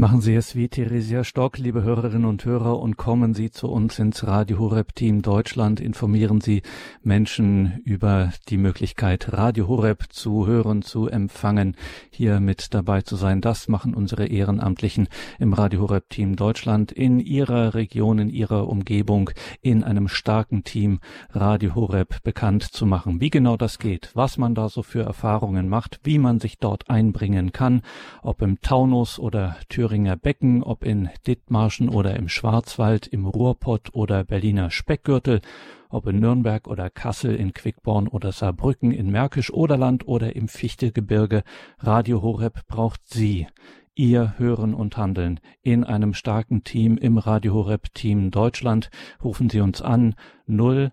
Machen 0.00 0.22
Sie 0.22 0.34
es 0.34 0.56
wie 0.56 0.70
Theresia 0.70 1.24
Stock, 1.24 1.58
liebe 1.58 1.82
Hörerinnen 1.82 2.24
und 2.24 2.46
Hörer, 2.46 2.78
und 2.78 2.96
kommen 2.96 3.34
Sie 3.34 3.50
zu 3.50 3.68
uns 3.68 3.98
ins 3.98 4.26
Radio 4.26 4.58
Horeb 4.58 4.94
Team 4.94 5.20
Deutschland. 5.20 5.78
Informieren 5.78 6.40
Sie 6.40 6.62
Menschen 7.02 7.82
über 7.84 8.32
die 8.48 8.56
Möglichkeit, 8.56 9.34
Radio 9.34 9.68
Horeb 9.68 10.04
zu 10.08 10.46
hören, 10.46 10.80
zu 10.80 11.08
empfangen, 11.08 11.76
hier 12.08 12.40
mit 12.40 12.72
dabei 12.72 13.02
zu 13.02 13.16
sein. 13.16 13.42
Das 13.42 13.68
machen 13.68 13.92
unsere 13.92 14.24
Ehrenamtlichen 14.24 15.06
im 15.38 15.52
Radio 15.52 15.82
Horeb 15.82 16.08
Team 16.08 16.34
Deutschland 16.34 16.92
in 16.92 17.20
ihrer 17.20 17.74
Region, 17.74 18.20
in 18.20 18.30
ihrer 18.30 18.68
Umgebung, 18.68 19.28
in 19.60 19.84
einem 19.84 20.08
starken 20.08 20.64
Team 20.64 21.00
Radio 21.32 21.74
Horeb 21.74 22.22
bekannt 22.22 22.62
zu 22.62 22.86
machen. 22.86 23.20
Wie 23.20 23.28
genau 23.28 23.58
das 23.58 23.78
geht, 23.78 24.12
was 24.14 24.38
man 24.38 24.54
da 24.54 24.70
so 24.70 24.82
für 24.82 25.02
Erfahrungen 25.02 25.68
macht, 25.68 26.00
wie 26.04 26.18
man 26.18 26.40
sich 26.40 26.56
dort 26.56 26.88
einbringen 26.88 27.52
kann, 27.52 27.82
ob 28.22 28.40
im 28.40 28.62
Taunus 28.62 29.18
oder 29.18 29.56
Thüringen 29.68 29.89
Thüringer 29.90 30.14
Becken, 30.14 30.62
ob 30.62 30.84
in 30.84 31.10
Dithmarschen 31.26 31.88
oder 31.88 32.14
im 32.14 32.28
Schwarzwald, 32.28 33.08
im 33.08 33.26
Ruhrpott 33.26 33.92
oder 33.92 34.22
Berliner 34.22 34.70
Speckgürtel, 34.70 35.40
ob 35.88 36.06
in 36.06 36.20
Nürnberg 36.20 36.68
oder 36.68 36.90
Kassel, 36.90 37.34
in 37.34 37.52
Quickborn 37.52 38.06
oder 38.06 38.30
Saarbrücken, 38.30 38.92
in 38.92 39.10
Märkisch-Oderland 39.10 40.06
oder 40.06 40.36
im 40.36 40.46
Fichtegebirge, 40.46 41.42
Radio 41.80 42.22
Horeb 42.22 42.68
braucht 42.68 43.00
Sie. 43.08 43.48
Ihr 43.96 44.38
Hören 44.38 44.74
und 44.74 44.96
Handeln 44.96 45.40
in 45.60 45.82
einem 45.82 46.14
starken 46.14 46.62
Team 46.62 46.96
im 46.96 47.18
Radio 47.18 47.54
Horeb 47.54 47.92
Team 47.92 48.30
Deutschland. 48.30 48.90
Rufen 49.24 49.50
Sie 49.50 49.60
uns 49.60 49.82
an 49.82 50.14
083 50.46 50.92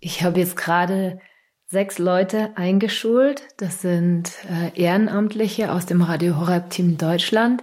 Ich 0.00 0.22
habe 0.22 0.40
jetzt 0.40 0.56
gerade 0.56 1.18
sechs 1.66 1.98
Leute 1.98 2.56
eingeschult. 2.56 3.48
Das 3.56 3.80
sind 3.80 4.32
äh, 4.50 4.80
Ehrenamtliche 4.80 5.72
aus 5.72 5.86
dem 5.86 6.02
Radio 6.02 6.38
Horeb 6.38 6.70
Team 6.70 6.98
Deutschland, 6.98 7.62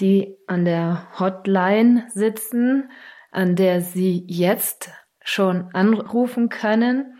die 0.00 0.36
an 0.46 0.64
der 0.64 1.06
Hotline 1.18 2.06
sitzen, 2.12 2.90
an 3.30 3.56
der 3.56 3.82
Sie 3.82 4.24
jetzt 4.26 4.90
schon 5.20 5.68
anrufen 5.74 6.48
können. 6.48 7.18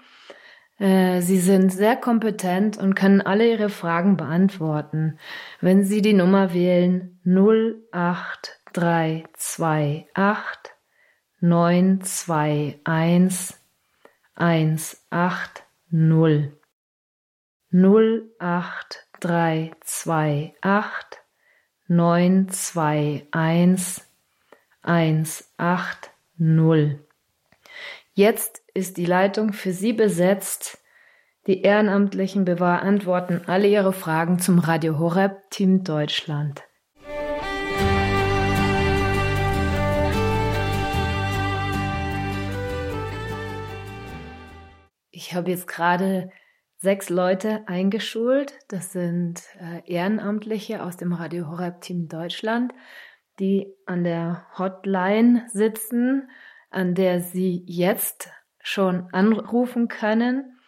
Äh, 0.79 1.21
Sie 1.21 1.39
sind 1.39 1.71
sehr 1.71 1.97
kompetent 1.97 2.77
und 2.77 2.95
können 2.95 3.21
alle 3.21 3.51
Ihre 3.51 3.69
Fragen 3.69 4.17
beantworten. 4.17 5.19
Wenn 5.61 5.85
Sie 5.85 6.03
die 6.03 6.15
Nummer 6.15 6.55
wählen 6.55 7.21
08328 8.77 10.73
921 11.41 13.57
drei 19.21 19.71
zwei 19.81 20.55
acht 20.61 21.23
neun 21.89 22.49
zwei 22.49 23.27
eins 23.33 24.09
eins 24.83 25.53
acht 25.57 26.11
null 26.37 27.03
Jetzt 28.15 28.62
ist 28.73 28.97
die 28.97 29.05
Leitung 29.05 29.53
für 29.53 29.73
Sie 29.73 29.93
besetzt. 29.93 30.79
Die 31.47 31.61
Ehrenamtlichen 31.61 32.47
beantworten 32.47 33.43
alle 33.47 33.69
Ihre 33.69 33.93
Fragen 33.93 34.39
zum 34.39 34.59
Radio 34.59 34.99
Horeb 34.99 35.51
Team 35.51 35.85
Deutschland. 35.85 36.65
Ich 45.16 45.35
habe 45.35 45.50
jetzt 45.50 45.66
gerade 45.66 46.31
sechs 46.76 47.09
Leute 47.09 47.66
eingeschult. 47.66 48.59
Das 48.68 48.92
sind 48.92 49.42
äh, 49.59 49.81
Ehrenamtliche 49.90 50.83
aus 50.83 50.98
dem 50.98 51.14
Radio 51.14 51.48
Horeb 51.48 51.81
Team 51.81 52.07
Deutschland, 52.07 52.74
die 53.40 53.72
an 53.87 54.05
der 54.05 54.46
Hotline 54.59 55.46
sitzen, 55.48 56.29
an 56.68 56.94
der 56.94 57.20
Sie 57.20 57.64
jetzt 57.66 58.29
schon 58.61 59.09
anrufen 59.12 59.88
können. 59.88 60.59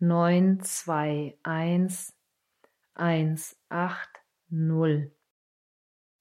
921 0.00 2.15
eins 2.96 3.56
acht 3.68 4.10
null 4.48 5.12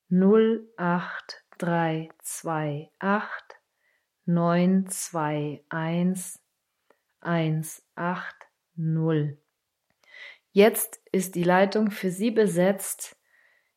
null 0.09 0.69
acht 0.77 1.43
drei 1.57 2.09
zwei 2.21 2.91
acht 2.99 3.59
neun 4.25 4.87
zwei 4.87 5.63
eins 5.69 6.41
eins 7.21 7.83
acht 7.95 8.47
null 8.75 9.37
Jetzt 10.55 11.01
ist 11.11 11.35
die 11.35 11.43
Leitung 11.43 11.91
für 11.91 12.09
Sie 12.09 12.31
besetzt. 12.31 13.17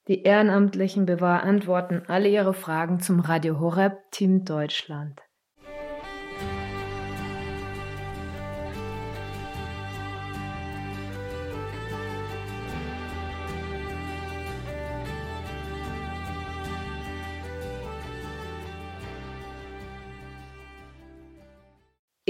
Die 0.06 0.22
Ehrenamtlichen 0.22 1.06
beantworten 1.06 2.04
alle 2.06 2.28
Ihre 2.28 2.54
Fragen 2.54 3.00
zum 3.00 3.18
Radio 3.18 3.58
Horeb 3.58 3.98
Team 4.12 4.44
Deutschland. 4.44 5.20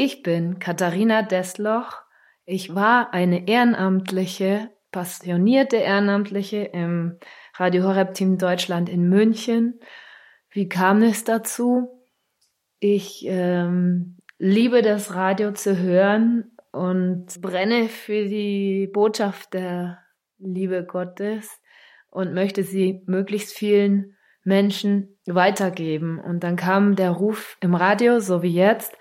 Ich 0.00 0.22
bin 0.22 0.60
Katharina 0.60 1.22
Desloch, 1.22 2.02
Ich 2.44 2.72
war 2.72 3.12
eine 3.12 3.48
ehrenamtliche, 3.48 4.70
passionierte 4.92 5.74
Ehrenamtliche 5.78 6.58
im 6.72 7.18
Radio 7.56 7.82
Horeb 7.82 8.14
Team 8.14 8.38
Deutschland 8.38 8.88
in 8.88 9.08
München. 9.08 9.80
Wie 10.50 10.68
kam 10.68 11.02
es 11.02 11.24
dazu? 11.24 11.88
Ich 12.78 13.24
ähm, 13.26 14.18
liebe 14.38 14.82
das 14.82 15.16
Radio 15.16 15.50
zu 15.50 15.76
hören 15.76 16.52
und 16.70 17.42
brenne 17.42 17.88
für 17.88 18.28
die 18.28 18.88
Botschaft 18.92 19.52
der 19.52 19.98
Liebe 20.38 20.84
Gottes 20.84 21.60
und 22.08 22.34
möchte 22.34 22.62
sie 22.62 23.02
möglichst 23.06 23.52
vielen 23.52 24.16
Menschen 24.44 25.18
weitergeben. 25.26 26.20
Und 26.20 26.44
dann 26.44 26.54
kam 26.54 26.94
der 26.94 27.10
Ruf 27.10 27.56
im 27.60 27.74
Radio, 27.74 28.20
so 28.20 28.44
wie 28.44 28.54
jetzt, 28.54 28.96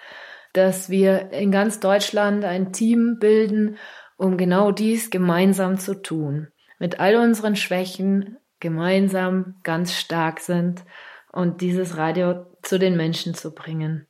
dass 0.57 0.89
wir 0.89 1.31
in 1.31 1.51
ganz 1.51 1.79
Deutschland 1.79 2.43
ein 2.43 2.73
Team 2.73 3.17
bilden, 3.19 3.77
um 4.17 4.37
genau 4.37 4.71
dies 4.71 5.11
gemeinsam 5.11 5.77
zu 5.77 6.01
tun. 6.01 6.47
Mit 6.79 6.99
all 6.99 7.15
unseren 7.15 7.55
Schwächen 7.55 8.37
gemeinsam 8.59 9.59
ganz 9.61 9.93
stark 9.93 10.39
sind 10.39 10.83
und 11.31 11.61
dieses 11.61 11.95
Radio 11.97 12.47
zu 12.63 12.79
den 12.79 12.97
Menschen 12.97 13.35
zu 13.35 13.53
bringen. 13.53 14.07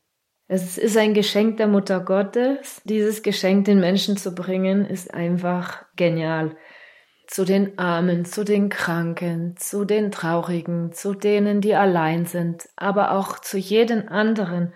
Es 0.47 0.77
ist 0.77 0.95
ein 0.95 1.13
Geschenk 1.13 1.57
der 1.57 1.67
Mutter 1.67 1.99
Gottes. 1.99 2.81
Dieses 2.86 3.21
Geschenk 3.21 3.65
den 3.65 3.81
Menschen 3.81 4.15
zu 4.15 4.33
bringen, 4.33 4.86
ist 4.86 5.13
einfach 5.13 5.83
genial. 5.97 6.55
Zu 7.27 7.43
den 7.43 7.77
Armen, 7.77 8.23
zu 8.23 8.45
den 8.45 8.69
Kranken, 8.69 9.57
zu 9.57 9.83
den 9.83 10.12
Traurigen, 10.12 10.93
zu 10.93 11.13
denen, 11.13 11.60
die 11.60 11.75
allein 11.75 12.25
sind, 12.25 12.69
aber 12.77 13.12
auch 13.12 13.39
zu 13.39 13.57
jeden 13.57 14.07
anderen 14.07 14.73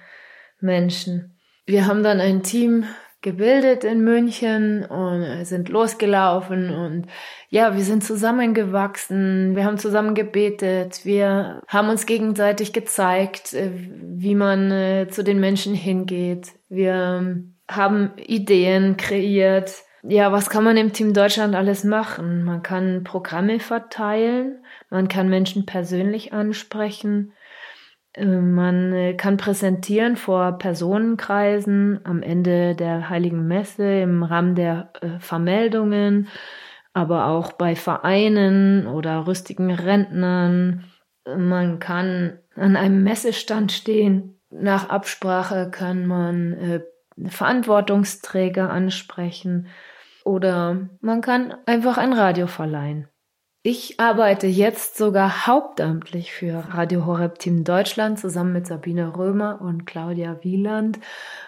Menschen. 0.60 1.38
Wir 1.72 1.88
haben 1.88 2.04
dann 2.04 2.20
ein 2.20 2.44
Team 2.44 2.84
gebildet 3.22 3.86
in 3.86 4.04
München 4.04 4.84
und 4.84 5.46
sind 5.46 5.70
losgelaufen 5.70 6.70
und 6.70 7.08
ja, 7.50 7.78
wir 7.78 7.84
sind 7.86 8.04
zusammengewachsen, 8.04 9.56
wir 9.56 9.64
haben 9.64 9.78
zusammen 9.78 10.14
gebetet, 10.14 11.06
wir 11.06 11.62
haben 11.70 11.88
uns 11.88 12.06
gegenseitig 12.06 12.74
gezeigt, 12.74 13.54
äh, 13.54 13.72
wie 13.74 14.36
man 14.36 14.70
äh, 14.70 15.08
zu 15.10 15.24
den 15.24 15.40
Menschen 15.40 15.74
hingeht. 15.74 16.52
Wir 16.68 17.42
haben 17.70 18.12
Ideen 18.18 18.98
kreiert. 18.98 19.72
Ja, 20.04 20.34
was 20.34 20.50
kann 20.50 20.66
man 20.66 20.76
im 20.76 20.92
Team 20.92 21.14
Deutschland 21.14 21.56
alles 21.56 21.86
machen? 21.86 22.44
Man 22.44 22.64
kann 22.64 23.06
Programme 23.06 23.62
verteilen, 23.62 24.62
man 24.90 25.08
kann 25.08 25.30
Menschen 25.30 25.66
persönlich 25.66 26.34
ansprechen, 26.34 27.32
man 28.20 28.94
äh, 28.94 29.14
kann 29.14 29.38
präsentieren 29.38 30.18
vor 30.18 30.58
Personenkreisen 30.58 32.02
am 32.04 32.22
Ende 32.22 32.76
der 32.76 33.10
Heiligen 33.10 33.48
Messe 33.48 34.02
im 34.02 34.24
Rahmen 34.24 34.56
der 34.56 34.92
äh, 35.02 35.20
Vermeldungen, 35.20 36.28
aber 36.94 37.28
auch 37.28 37.54
bei 37.54 37.76
Vereinen 37.76 38.86
oder 38.88 39.28
rüstigen 39.28 39.72
Rentnern. 39.72 40.84
Man 41.26 41.80
kann 41.80 42.40
an 42.56 42.76
einem 42.76 43.04
Messestand 43.04 43.72
stehen. 43.72 44.42
Nach 44.50 44.90
Absprache 44.90 45.70
kann 45.72 46.06
man 46.06 46.54
äh, 46.54 46.82
Verantwortungsträger 47.28 48.70
ansprechen 48.70 49.68
oder 50.26 50.90
man 51.00 51.22
kann 51.22 51.56
einfach 51.66 51.98
ein 51.98 52.14
Radio 52.14 52.48
verleihen. 52.48 53.08
Ich 53.64 54.00
arbeite 54.00 54.48
jetzt 54.48 54.98
sogar 54.98 55.46
hauptamtlich 55.46 56.32
für 56.32 56.66
Radio 56.74 57.06
Horeb 57.06 57.38
Team 57.38 57.64
Deutschland 57.64 58.18
zusammen 58.18 58.54
mit 58.54 58.66
Sabine 58.66 59.16
Römer 59.16 59.62
und 59.62 59.86
Claudia 59.86 60.40
Wieland. 60.42 61.00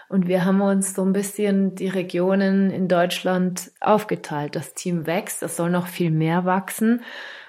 Und 0.09 0.27
wir 0.27 0.45
haben 0.45 0.61
uns 0.61 0.93
so 0.93 1.03
ein 1.03 1.11
bisschen 1.11 1.73
die 1.73 1.87
Regionen 1.87 2.69
in 2.69 2.87
Deutschland 2.87 3.71
aufgeteilt. 3.81 4.55
Das 4.55 4.75
Team 4.75 5.07
wächst, 5.07 5.41
es 5.41 5.57
soll 5.57 5.71
noch 5.71 5.87
viel 5.87 6.11
mehr 6.11 6.45
wachsen. 6.45 7.01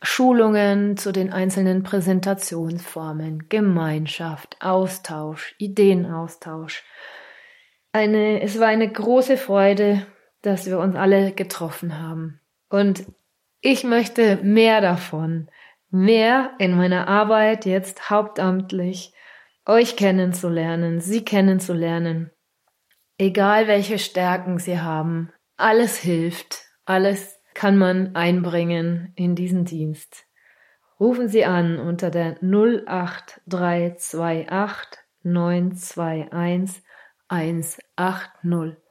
Schulungen 0.00 0.96
zu 0.96 1.12
den 1.12 1.32
einzelnen 1.32 1.82
Präsentationsformen, 1.82 3.48
Gemeinschaft, 3.48 4.56
Austausch, 4.60 5.54
Ideenaustausch. 5.58 6.84
Eine, 7.92 8.40
es 8.40 8.58
war 8.58 8.68
eine 8.68 8.90
große 8.90 9.36
Freude, 9.36 10.06
dass 10.42 10.66
wir 10.66 10.78
uns 10.78 10.96
alle 10.96 11.32
getroffen 11.32 11.98
haben. 11.98 12.40
Und 12.68 13.04
ich 13.60 13.84
möchte 13.84 14.36
mehr 14.42 14.80
davon, 14.80 15.48
mehr 15.90 16.52
in 16.58 16.76
meiner 16.76 17.08
Arbeit 17.08 17.66
jetzt 17.66 18.10
hauptamtlich, 18.10 19.12
euch 19.66 19.96
kennenzulernen, 19.96 21.00
sie 21.00 21.24
kennenzulernen. 21.24 22.30
Egal 23.18 23.66
welche 23.66 23.98
Stärken 23.98 24.58
sie 24.58 24.78
haben, 24.80 25.32
alles 25.56 25.98
hilft, 25.98 26.62
alles 26.84 27.40
kann 27.54 27.78
man 27.78 28.14
einbringen 28.14 29.12
in 29.16 29.34
diesen 29.34 29.64
Dienst. 29.64 30.26
Rufen 31.00 31.28
Sie 31.28 31.44
an 31.44 31.78
unter 31.78 32.10
der 32.10 32.42
08328 32.42 35.00
921 35.22 36.82
180. 37.28 38.85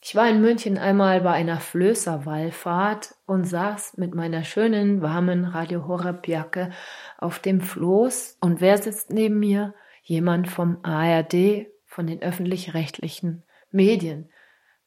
Ich 0.00 0.14
war 0.14 0.28
in 0.28 0.40
München 0.40 0.78
einmal 0.78 1.22
bei 1.22 1.32
einer 1.32 1.58
Flößerwallfahrt 1.58 3.16
und 3.26 3.44
saß 3.44 3.96
mit 3.96 4.14
meiner 4.14 4.44
schönen, 4.44 5.02
warmen 5.02 5.44
Radio 5.44 5.88
Horeb 5.88 6.28
Jacke 6.28 6.70
auf 7.18 7.40
dem 7.40 7.60
Floß. 7.60 8.38
Und 8.40 8.60
wer 8.60 8.78
sitzt 8.78 9.10
neben 9.10 9.38
mir? 9.40 9.74
Jemand 10.02 10.48
vom 10.48 10.78
ARD, 10.84 11.66
von 11.84 12.06
den 12.06 12.22
öffentlich-rechtlichen 12.22 13.42
Medien. 13.70 14.30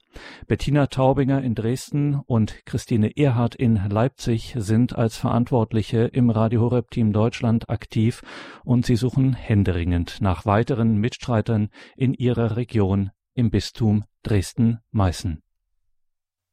Bettina 0.46 0.86
Taubinger 0.86 1.42
in 1.42 1.56
Dresden 1.56 2.20
und 2.26 2.64
Christine 2.66 3.16
Erhardt 3.16 3.56
in 3.56 3.74
Leipzig 3.76 4.54
sind 4.56 4.94
als 4.94 5.16
Verantwortliche 5.16 6.04
im 6.04 6.30
Radio 6.30 6.60
Horeb 6.60 6.88
Team 6.90 7.12
Deutschland 7.12 7.68
aktiv 7.70 8.22
und 8.62 8.86
sie 8.86 8.94
suchen 8.94 9.32
händeringend 9.32 10.20
nach 10.20 10.46
weiteren 10.46 10.98
Mitstreitern 10.98 11.70
in 11.96 12.14
ihrer 12.14 12.56
Region 12.56 13.10
im 13.34 13.50
Bistum 13.50 14.04
Dresden-Meißen. 14.22 15.42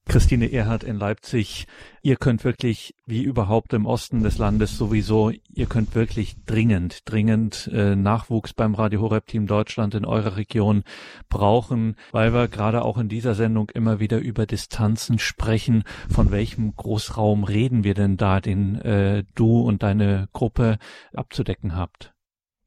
Christine 0.08 0.52
Erhardt 0.52 0.84
in 0.84 0.98
Leipzig, 0.98 1.68
ihr 2.02 2.16
könnt 2.16 2.44
wirklich, 2.46 2.96
wie 3.06 3.24
überhaupt 3.24 3.74
im 3.74 3.86
Osten 3.86 4.24
des 4.24 4.38
Landes 4.38 4.78
sowieso, 4.78 5.32
ihr 5.50 5.66
könnt 5.66 5.96
wirklich 5.96 6.38
dringend, 6.46 7.02
dringend 7.06 7.70
äh, 7.74 7.96
Nachwuchs 7.96 8.54
beim 8.54 8.74
Radio 8.74 9.02
Horeb 9.02 9.28
Team 9.28 9.48
Deutschland 9.48 9.96
in 9.96 10.06
eurer 10.06 10.38
Region 10.38 10.84
brauchen, 11.30 11.96
weil 12.12 12.34
wir 12.34 12.48
gerade 12.48 12.84
auch 12.84 12.98
in 12.98 13.10
dieser 13.10 13.36
Sendung 13.36 13.70
immer 13.74 14.00
wieder 14.00 14.20
über 14.20 14.46
Distanzen 14.46 15.20
sprechen. 15.20 15.84
Von 16.10 16.32
welchem 16.32 16.76
Großraum 16.76 17.44
reden 17.44 17.84
wir 17.84 17.94
denn 17.94 18.16
da, 18.16 18.40
den 18.40 18.76
äh, 18.76 19.26
du 19.36 19.60
und 19.60 19.84
deine 19.84 20.30
Gruppe 20.32 20.78
abzudecken 21.14 21.76
habt? 21.76 22.14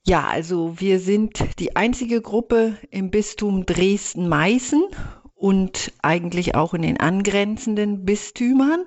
Ja, 0.07 0.26
also 0.29 0.81
wir 0.81 0.98
sind 0.98 1.59
die 1.59 1.76
einzige 1.76 2.20
Gruppe 2.20 2.76
im 2.90 3.11
Bistum 3.11 3.66
Dresden-Meißen 3.66 4.83
und 5.40 5.92
eigentlich 6.03 6.55
auch 6.55 6.74
in 6.74 6.83
den 6.83 7.00
angrenzenden 7.00 8.05
Bistümern. 8.05 8.85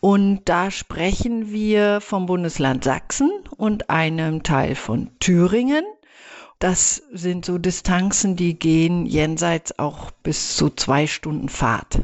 Und 0.00 0.42
da 0.44 0.70
sprechen 0.70 1.50
wir 1.50 2.00
vom 2.00 2.26
Bundesland 2.26 2.84
Sachsen 2.84 3.30
und 3.56 3.88
einem 3.88 4.42
Teil 4.42 4.74
von 4.74 5.10
Thüringen. 5.18 5.84
Das 6.58 7.02
sind 7.12 7.44
so 7.44 7.56
Distanzen, 7.56 8.36
die 8.36 8.58
gehen 8.58 9.06
jenseits 9.06 9.78
auch 9.78 10.10
bis 10.10 10.56
zu 10.56 10.70
zwei 10.70 11.06
Stunden 11.06 11.48
Fahrt. 11.48 12.00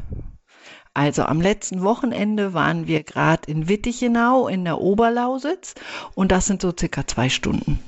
Also 0.94 1.24
am 1.24 1.40
letzten 1.40 1.82
Wochenende 1.82 2.54
waren 2.54 2.86
wir 2.86 3.02
gerade 3.02 3.50
in 3.50 3.68
Wittichenau 3.68 4.46
in 4.46 4.64
der 4.64 4.80
Oberlausitz 4.80 5.74
und 6.14 6.30
das 6.30 6.46
sind 6.46 6.62
so 6.62 6.72
circa 6.78 7.06
zwei 7.06 7.28
Stunden 7.28 7.80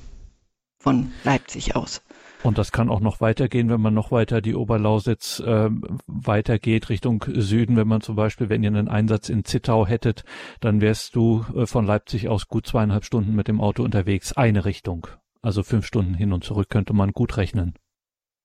von 0.78 1.12
Leipzig 1.22 1.76
aus. 1.76 2.02
Und 2.46 2.58
das 2.58 2.70
kann 2.70 2.90
auch 2.90 3.00
noch 3.00 3.20
weitergehen, 3.20 3.68
wenn 3.70 3.80
man 3.80 3.92
noch 3.92 4.12
weiter 4.12 4.40
die 4.40 4.54
Oberlausitz 4.54 5.40
äh, 5.40 5.68
weitergeht 6.06 6.88
Richtung 6.90 7.24
Süden. 7.26 7.76
Wenn 7.76 7.88
man 7.88 8.02
zum 8.02 8.14
Beispiel, 8.14 8.48
wenn 8.48 8.62
ihr 8.62 8.68
einen 8.68 8.86
Einsatz 8.86 9.28
in 9.28 9.44
Zittau 9.44 9.84
hättet, 9.84 10.22
dann 10.60 10.80
wärst 10.80 11.16
du 11.16 11.44
äh, 11.56 11.66
von 11.66 11.84
Leipzig 11.84 12.28
aus 12.28 12.46
gut 12.46 12.64
zweieinhalb 12.64 13.04
Stunden 13.04 13.34
mit 13.34 13.48
dem 13.48 13.60
Auto 13.60 13.82
unterwegs, 13.82 14.32
eine 14.32 14.64
Richtung. 14.64 15.08
Also 15.42 15.64
fünf 15.64 15.86
Stunden 15.86 16.14
hin 16.14 16.32
und 16.32 16.44
zurück 16.44 16.70
könnte 16.70 16.92
man 16.92 17.10
gut 17.10 17.36
rechnen. 17.36 17.74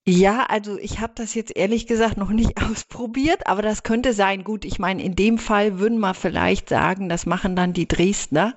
Ja, 0.08 0.48
also 0.50 0.80
ich 0.80 1.00
habe 1.00 1.14
das 1.14 1.36
jetzt 1.36 1.56
ehrlich 1.56 1.86
gesagt 1.86 2.18
noch 2.18 2.32
nicht 2.32 2.60
ausprobiert, 2.72 3.46
aber 3.46 3.62
das 3.62 3.84
könnte 3.84 4.14
sein. 4.14 4.44
Gut, 4.44 4.66
ich 4.66 4.80
meine, 4.80 5.04
in 5.04 5.16
dem 5.16 5.38
Fall 5.38 5.80
würden 5.80 6.00
wir 6.00 6.16
vielleicht 6.16 6.70
sagen, 6.70 7.08
das 7.08 7.28
machen 7.28 7.56
dann 7.56 7.74
die 7.74 7.88
Dresdner. 7.88 8.56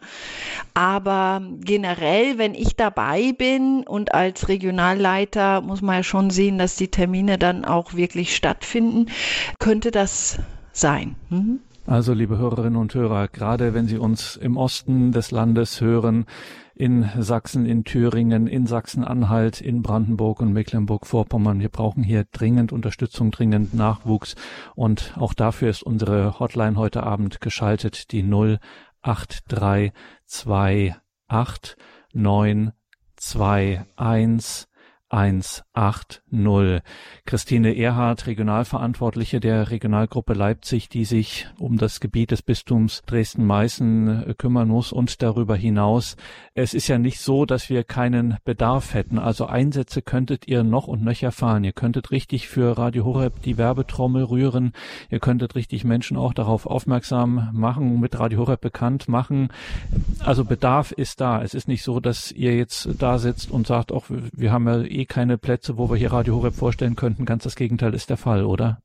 Aber 0.73 1.43
generell, 1.61 2.39
wenn 2.39 2.55
ich 2.55 2.77
dabei 2.77 3.33
bin 3.37 3.85
und 3.87 4.15
als 4.15 4.49
Regionalleiter 4.49 5.61
muss 5.61 5.83
man 5.83 5.97
ja 5.97 6.03
schon 6.03 6.31
sehen, 6.31 6.57
dass 6.57 6.77
die 6.77 6.89
Termine 6.89 7.37
dann 7.37 7.67
auch 7.67 7.93
wirklich 7.93 8.35
stattfinden, 8.35 9.11
könnte 9.59 9.91
das 9.91 10.39
sein. 10.73 11.17
Mhm. 11.29 11.61
Also, 11.87 12.15
liebe 12.15 12.39
Hörerinnen 12.39 12.77
und 12.77 12.95
Hörer, 12.95 13.29
gerade 13.29 13.75
wenn 13.75 13.87
Sie 13.87 13.99
uns 13.99 14.37
im 14.37 14.57
Osten 14.57 15.13
des 15.13 15.31
Landes 15.31 15.83
hören, 15.83 16.25
in 16.75 17.11
Sachsen, 17.19 17.67
in 17.67 17.85
Thüringen, 17.85 18.47
in 18.47 18.67
Sachsen-Anhalt, 18.67 19.61
in 19.61 19.83
Brandenburg 19.83 20.41
und 20.41 20.53
Mecklenburg-Vorpommern. 20.53 21.61
Wir 21.61 21.69
brauchen 21.69 22.03
hier 22.03 22.25
dringend 22.33 22.73
Unterstützung, 22.73 23.31
dringend 23.31 23.75
Nachwuchs. 23.75 24.35
Und 24.75 25.15
auch 25.17 25.35
dafür 25.35 25.71
ist 25.71 25.83
unsere 25.83 26.41
Hotline 26.41 26.77
heute 26.77 27.05
Abend 27.05 27.41
geschaltet, 27.41 28.13
die 28.13 28.23
08328 29.03 31.77
921 32.13 34.67
180. 35.15 36.83
Christine 37.25 37.77
Erhardt, 37.77 38.27
Regionalverantwortliche 38.27 39.39
der 39.39 39.71
Regionalgruppe 39.71 40.35
Leipzig, 40.35 40.89
die 40.89 41.05
sich 41.05 41.47
um 41.59 41.79
das 41.79 42.01
Gebiet 42.01 42.33
des 42.33 42.43
Bistums 42.43 43.03
Dresden-Meißen 43.07 44.29
äh, 44.29 44.35
kümmern 44.35 44.69
muss 44.69 44.93
und 44.93 45.23
darüber 45.23 45.55
hinaus. 45.55 46.17
Es 46.55 46.75
ist 46.75 46.89
ja 46.89 46.99
nicht 46.99 47.21
so, 47.21 47.47
dass 47.47 47.71
wir 47.71 47.85
keinen 47.85 48.39
Bedarf 48.45 48.95
hätten. 48.95 49.21
Also 49.21 49.47
Einsätze 49.47 50.03
könntet 50.03 50.49
ihr 50.49 50.65
noch 50.65 50.89
und 50.89 51.05
nöcher 51.05 51.31
fahren. 51.31 51.63
Ihr 51.63 51.73
könntet 51.73 52.11
richtig 52.11 52.49
für 52.49 52.77
Radio 52.77 53.05
Horeb 53.05 53.43
die 53.43 53.57
Werbetrommel 53.57 54.25
rühren. 54.25 54.73
Ihr 55.11 55.21
könntet 55.21 55.55
richtig 55.55 55.85
Menschen 55.85 56.17
auch 56.17 56.35
darauf 56.35 56.67
aufmerksam 56.67 57.51
machen, 57.53 58.01
mit 58.01 58.19
Radio 58.19 58.41
Horeb 58.41 58.61
bekannt 58.61 59.09
machen. 59.09 59.49
Also 60.25 60.45
Bedarf 60.45 60.91
ist 60.91 61.21
da. 61.21 61.43
Es 61.43 61.55
ist 61.55 61.69
nicht 61.69 61.85
so, 61.85 62.01
dass 62.01 62.33
ihr 62.33 62.57
jetzt 62.57 62.89
da 62.99 63.19
sitzt 63.19 63.53
und 63.53 63.69
sagt, 63.69 63.93
auch 63.93 64.07
wir 64.09 64.51
haben 64.51 64.67
ja 64.67 64.83
eh 65.05 65.07
keine 65.07 65.39
Plätze, 65.39 65.79
wo 65.79 65.91
wir 65.91 65.97
hier 65.97 66.13
Radio 66.13 66.37
Horeb 66.37 66.55
vorstellen 66.55 66.97
könnten. 66.97 67.25
Ganz 67.25 67.45
das 67.45 67.57
Gegenteil 67.57 67.95
ist 67.95 68.11
der 68.11 68.17
Fall, 68.17 68.45
oder? 68.45 68.79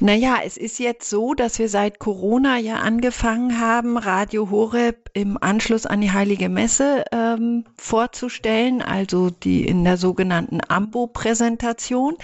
Naja, 0.00 0.38
es 0.44 0.56
ist 0.56 0.78
jetzt 0.78 1.08
so, 1.08 1.32
dass 1.34 1.58
wir 1.58 1.68
seit 1.68 1.98
Corona 1.98 2.58
ja 2.58 2.76
angefangen 2.76 3.58
haben, 3.58 3.96
Radio 3.96 4.50
Horeb 4.50 5.08
im 5.14 5.38
Anschluss 5.40 5.86
an 5.86 6.00
die 6.00 6.10
Heilige 6.10 6.48
Messe 6.48 7.04
ähm, 7.12 7.64
vorzustellen, 7.76 8.82
also 8.82 9.30
die 9.30 9.64
in 9.64 9.84
der 9.84 9.96
sogenannten 9.96 10.60
Ambo-Präsentation. 10.66 12.16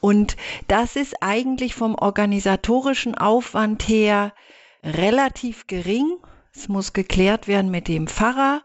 Und 0.00 0.36
das 0.66 0.96
ist 0.96 1.22
eigentlich 1.22 1.74
vom 1.74 1.94
organisatorischen 1.94 3.14
Aufwand 3.14 3.86
her 3.86 4.32
relativ 4.82 5.66
gering. 5.66 6.16
Es 6.54 6.68
muss 6.68 6.92
geklärt 6.94 7.46
werden 7.46 7.70
mit 7.70 7.86
dem 7.86 8.08
Pfarrer 8.08 8.62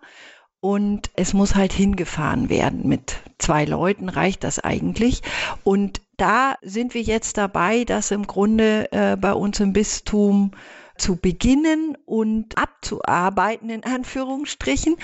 und 0.64 1.12
es 1.18 1.34
muss 1.34 1.56
halt 1.56 1.74
hingefahren 1.74 2.48
werden. 2.48 2.88
Mit 2.88 3.18
zwei 3.38 3.66
Leuten 3.66 4.08
reicht 4.08 4.46
das 4.46 4.60
eigentlich. 4.60 5.22
Und 5.66 6.00
da 6.16 6.56
sind 6.62 6.94
wir 6.94 7.02
jetzt 7.02 7.38
dabei, 7.38 7.84
das 7.84 8.12
im 8.12 8.26
Grunde 8.26 8.90
äh, 8.94 9.18
bei 9.18 9.34
uns 9.34 9.60
im 9.60 9.74
Bistum 9.74 10.52
zu 10.98 11.18
beginnen 11.18 11.98
und 12.06 12.58
abzuarbeiten, 12.58 13.70
in 13.70 13.84
Anführungsstrichen. 13.84 14.96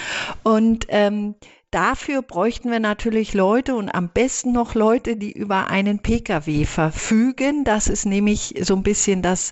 Und 0.43 0.85
ähm, 0.87 1.35
Dafür 1.71 2.23
bräuchten 2.23 2.71
wir 2.71 2.79
natürlich 2.79 3.35
Leute 3.35 3.75
und 3.75 3.93
am 3.93 4.09
besten 4.09 4.53
noch 4.53 4.73
Leute, 4.73 5.17
die 5.17 5.31
über 5.31 5.67
einen 5.67 5.99
Pkw 5.99 6.65
verfügen. 6.65 7.63
Das 7.63 7.87
ist 7.87 8.07
nämlich 8.07 8.55
so 8.61 8.75
ein 8.75 8.81
bisschen 8.81 9.21
das 9.21 9.51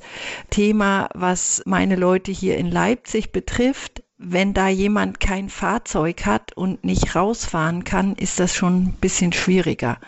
Thema, 0.50 1.10
was 1.13 1.62
meine 1.67 1.96
Leute 1.96 2.32
hier 2.32 2.58
in 2.58 2.72
Leipzig 2.72 3.32
betrifft. 3.32 4.02
Wenn 4.19 4.56
da 4.56 4.67
jemand 4.67 5.19
kein 5.19 5.47
Fahrzeug 5.47 6.25
hat 6.25 6.53
und 6.53 6.84
nicht 6.84 7.15
rausfahren 7.15 7.84
kann, 7.84 8.15
ist 8.15 8.39
das 8.39 8.56
schon 8.56 8.84
ein 8.86 8.93
bisschen 8.93 9.32
schwieriger. 9.32 9.99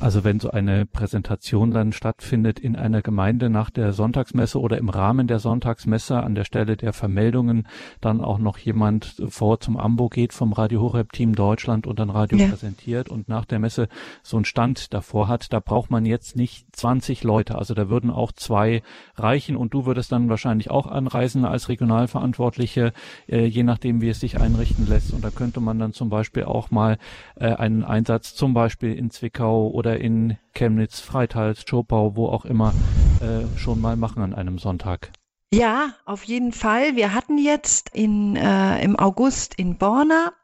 Also 0.00 0.24
wenn 0.24 0.40
so 0.40 0.50
eine 0.50 0.86
Präsentation 0.86 1.70
dann 1.70 1.92
stattfindet 1.92 2.58
in 2.58 2.76
einer 2.76 3.02
Gemeinde 3.02 3.50
nach 3.50 3.68
der 3.68 3.92
Sonntagsmesse 3.92 4.58
oder 4.58 4.78
im 4.78 4.88
Rahmen 4.88 5.26
der 5.26 5.38
Sonntagsmesse 5.38 6.18
an 6.18 6.34
der 6.34 6.44
Stelle 6.44 6.76
der 6.76 6.94
Vermeldungen 6.94 7.68
dann 8.00 8.22
auch 8.22 8.38
noch 8.38 8.56
jemand 8.56 9.22
vor 9.28 9.60
zum 9.60 9.76
Ambo 9.76 10.08
geht 10.08 10.32
vom 10.32 10.54
Radio 10.54 10.80
Horeb 10.80 11.12
Team 11.12 11.34
Deutschland 11.34 11.86
und 11.86 11.98
dann 11.98 12.08
Radio 12.08 12.38
ja. 12.38 12.48
präsentiert 12.48 13.10
und 13.10 13.28
nach 13.28 13.44
der 13.44 13.58
Messe 13.58 13.88
so 14.22 14.38
einen 14.38 14.46
Stand 14.46 14.94
davor 14.94 15.28
hat, 15.28 15.52
da 15.52 15.60
braucht 15.60 15.90
man 15.90 16.06
jetzt 16.06 16.36
nicht 16.36 16.74
20 16.74 17.22
Leute, 17.22 17.56
also 17.56 17.74
da 17.74 17.90
würden 17.90 18.10
auch 18.10 18.32
zwei 18.32 18.82
reichen 19.16 19.56
und 19.56 19.74
du 19.74 19.84
würdest 19.84 20.10
dann 20.10 20.30
wahrscheinlich 20.30 20.70
auch 20.70 20.86
anreisen 20.86 21.44
als 21.44 21.68
Regionalverantwortliche, 21.68 22.94
äh, 23.28 23.44
je 23.44 23.62
nachdem 23.62 24.00
wie 24.00 24.08
es 24.08 24.20
sich 24.20 24.40
einrichten 24.40 24.88
lässt 24.88 25.12
und 25.12 25.22
da 25.22 25.30
könnte 25.30 25.60
man 25.60 25.78
dann 25.78 25.92
zum 25.92 26.08
Beispiel 26.08 26.44
auch 26.44 26.70
mal 26.70 26.96
äh, 27.36 27.52
einen 27.52 27.84
Einsatz 27.84 28.34
zum 28.34 28.54
Beispiel 28.54 28.94
in 28.94 29.10
Zwickau 29.10 29.68
oder 29.82 29.98
in 29.98 30.38
Chemnitz, 30.54 31.00
Freitals, 31.00 31.64
Schopau, 31.66 32.14
wo 32.14 32.28
auch 32.28 32.44
immer, 32.44 32.72
äh, 33.20 33.58
schon 33.58 33.80
mal 33.80 33.96
machen 33.96 34.22
an 34.22 34.32
einem 34.32 34.58
Sonntag. 34.58 35.10
Ja, 35.52 35.94
auf 36.04 36.22
jeden 36.22 36.52
Fall. 36.52 36.94
Wir 36.94 37.14
hatten 37.14 37.36
jetzt 37.36 37.90
in, 37.92 38.36
äh, 38.36 38.80
im 38.80 38.96
August 38.96 39.56
in 39.56 39.78
Borna 39.78 40.34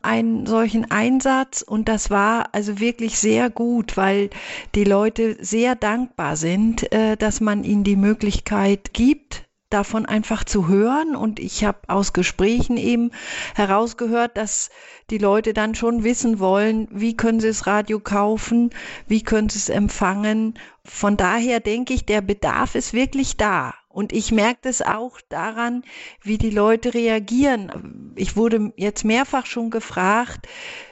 einen 0.00 0.46
solchen 0.46 0.90
Einsatz 0.90 1.60
und 1.60 1.90
das 1.90 2.08
war 2.08 2.54
also 2.54 2.80
wirklich 2.80 3.18
sehr 3.18 3.50
gut, 3.50 3.98
weil 3.98 4.30
die 4.74 4.84
Leute 4.84 5.36
sehr 5.44 5.74
dankbar 5.74 6.36
sind, 6.36 6.90
äh, 6.90 7.18
dass 7.18 7.42
man 7.42 7.64
ihnen 7.64 7.84
die 7.84 7.96
Möglichkeit 7.96 8.94
gibt, 8.94 9.44
davon 9.70 10.06
einfach 10.06 10.44
zu 10.44 10.68
hören. 10.68 11.16
Und 11.16 11.40
ich 11.40 11.64
habe 11.64 11.78
aus 11.88 12.12
Gesprächen 12.12 12.76
eben 12.76 13.10
herausgehört, 13.54 14.36
dass 14.36 14.70
die 15.10 15.18
Leute 15.18 15.54
dann 15.54 15.74
schon 15.74 16.04
wissen 16.04 16.38
wollen, 16.38 16.88
wie 16.90 17.16
können 17.16 17.40
sie 17.40 17.48
das 17.48 17.66
Radio 17.66 18.00
kaufen, 18.00 18.70
wie 19.06 19.22
können 19.22 19.48
sie 19.48 19.58
es 19.58 19.68
empfangen. 19.68 20.58
Von 20.84 21.16
daher 21.16 21.60
denke 21.60 21.94
ich, 21.94 22.04
der 22.04 22.20
Bedarf 22.20 22.74
ist 22.74 22.92
wirklich 22.92 23.36
da. 23.36 23.74
Und 23.92 24.12
ich 24.12 24.30
merke 24.30 24.60
das 24.62 24.82
auch 24.82 25.20
daran, 25.30 25.82
wie 26.22 26.38
die 26.38 26.50
Leute 26.50 26.94
reagieren. 26.94 28.12
Ich 28.14 28.36
wurde 28.36 28.72
jetzt 28.76 29.04
mehrfach 29.04 29.46
schon 29.46 29.70
gefragt, 29.70 30.46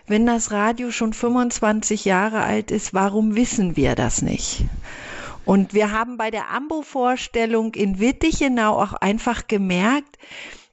wenn 0.09 0.27
das 0.27 0.51
Radio 0.51 0.91
schon 0.91 1.13
25 1.13 2.05
Jahre 2.05 2.43
alt 2.43 2.73
ist, 2.73 2.95
warum 2.95 3.37
wissen 3.37 3.77
wir 3.77 3.95
das 3.95 4.21
nicht? 4.21 4.65
Und 5.49 5.73
wir 5.73 5.93
haben 5.93 6.19
bei 6.19 6.31
der 6.31 6.51
Ambo-Vorstellung 6.51 7.73
in 7.73 7.99
Wittichenau 7.99 8.83
auch 8.83 8.93
einfach 8.93 9.47
gemerkt, 9.47 10.19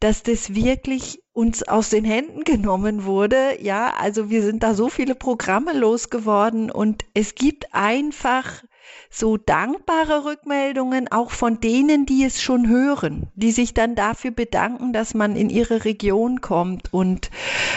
dass 0.02 0.22
das 0.22 0.54
wirklich 0.54 1.24
uns 1.32 1.64
aus 1.64 1.92
den 1.92 2.04
Händen 2.04 2.44
genommen 2.44 3.06
wurde. 3.06 3.56
Ja, 3.62 3.94
also 3.98 4.30
wir 4.30 4.44
sind 4.44 4.64
da 4.64 4.74
so 4.74 4.90
viele 4.90 5.16
Programme 5.16 5.72
losgeworden 5.72 6.72
und 6.72 7.06
es 7.14 7.36
gibt 7.36 7.74
einfach 7.74 8.66
so 9.10 9.38
dankbare 9.38 10.26
Rückmeldungen 10.26 11.10
auch 11.10 11.32
von 11.32 11.62
denen, 11.62 12.06
die 12.06 12.26
es 12.26 12.42
schon 12.42 12.68
hören, 12.68 13.32
die 13.34 13.54
sich 13.54 13.74
dann 13.74 13.96
dafür 13.96 14.32
bedanken, 14.32 14.92
dass 14.92 15.14
man 15.14 15.38
in 15.38 15.50
ihre 15.50 15.86
Region 15.86 16.42
kommt 16.42 16.94
und 16.94 17.32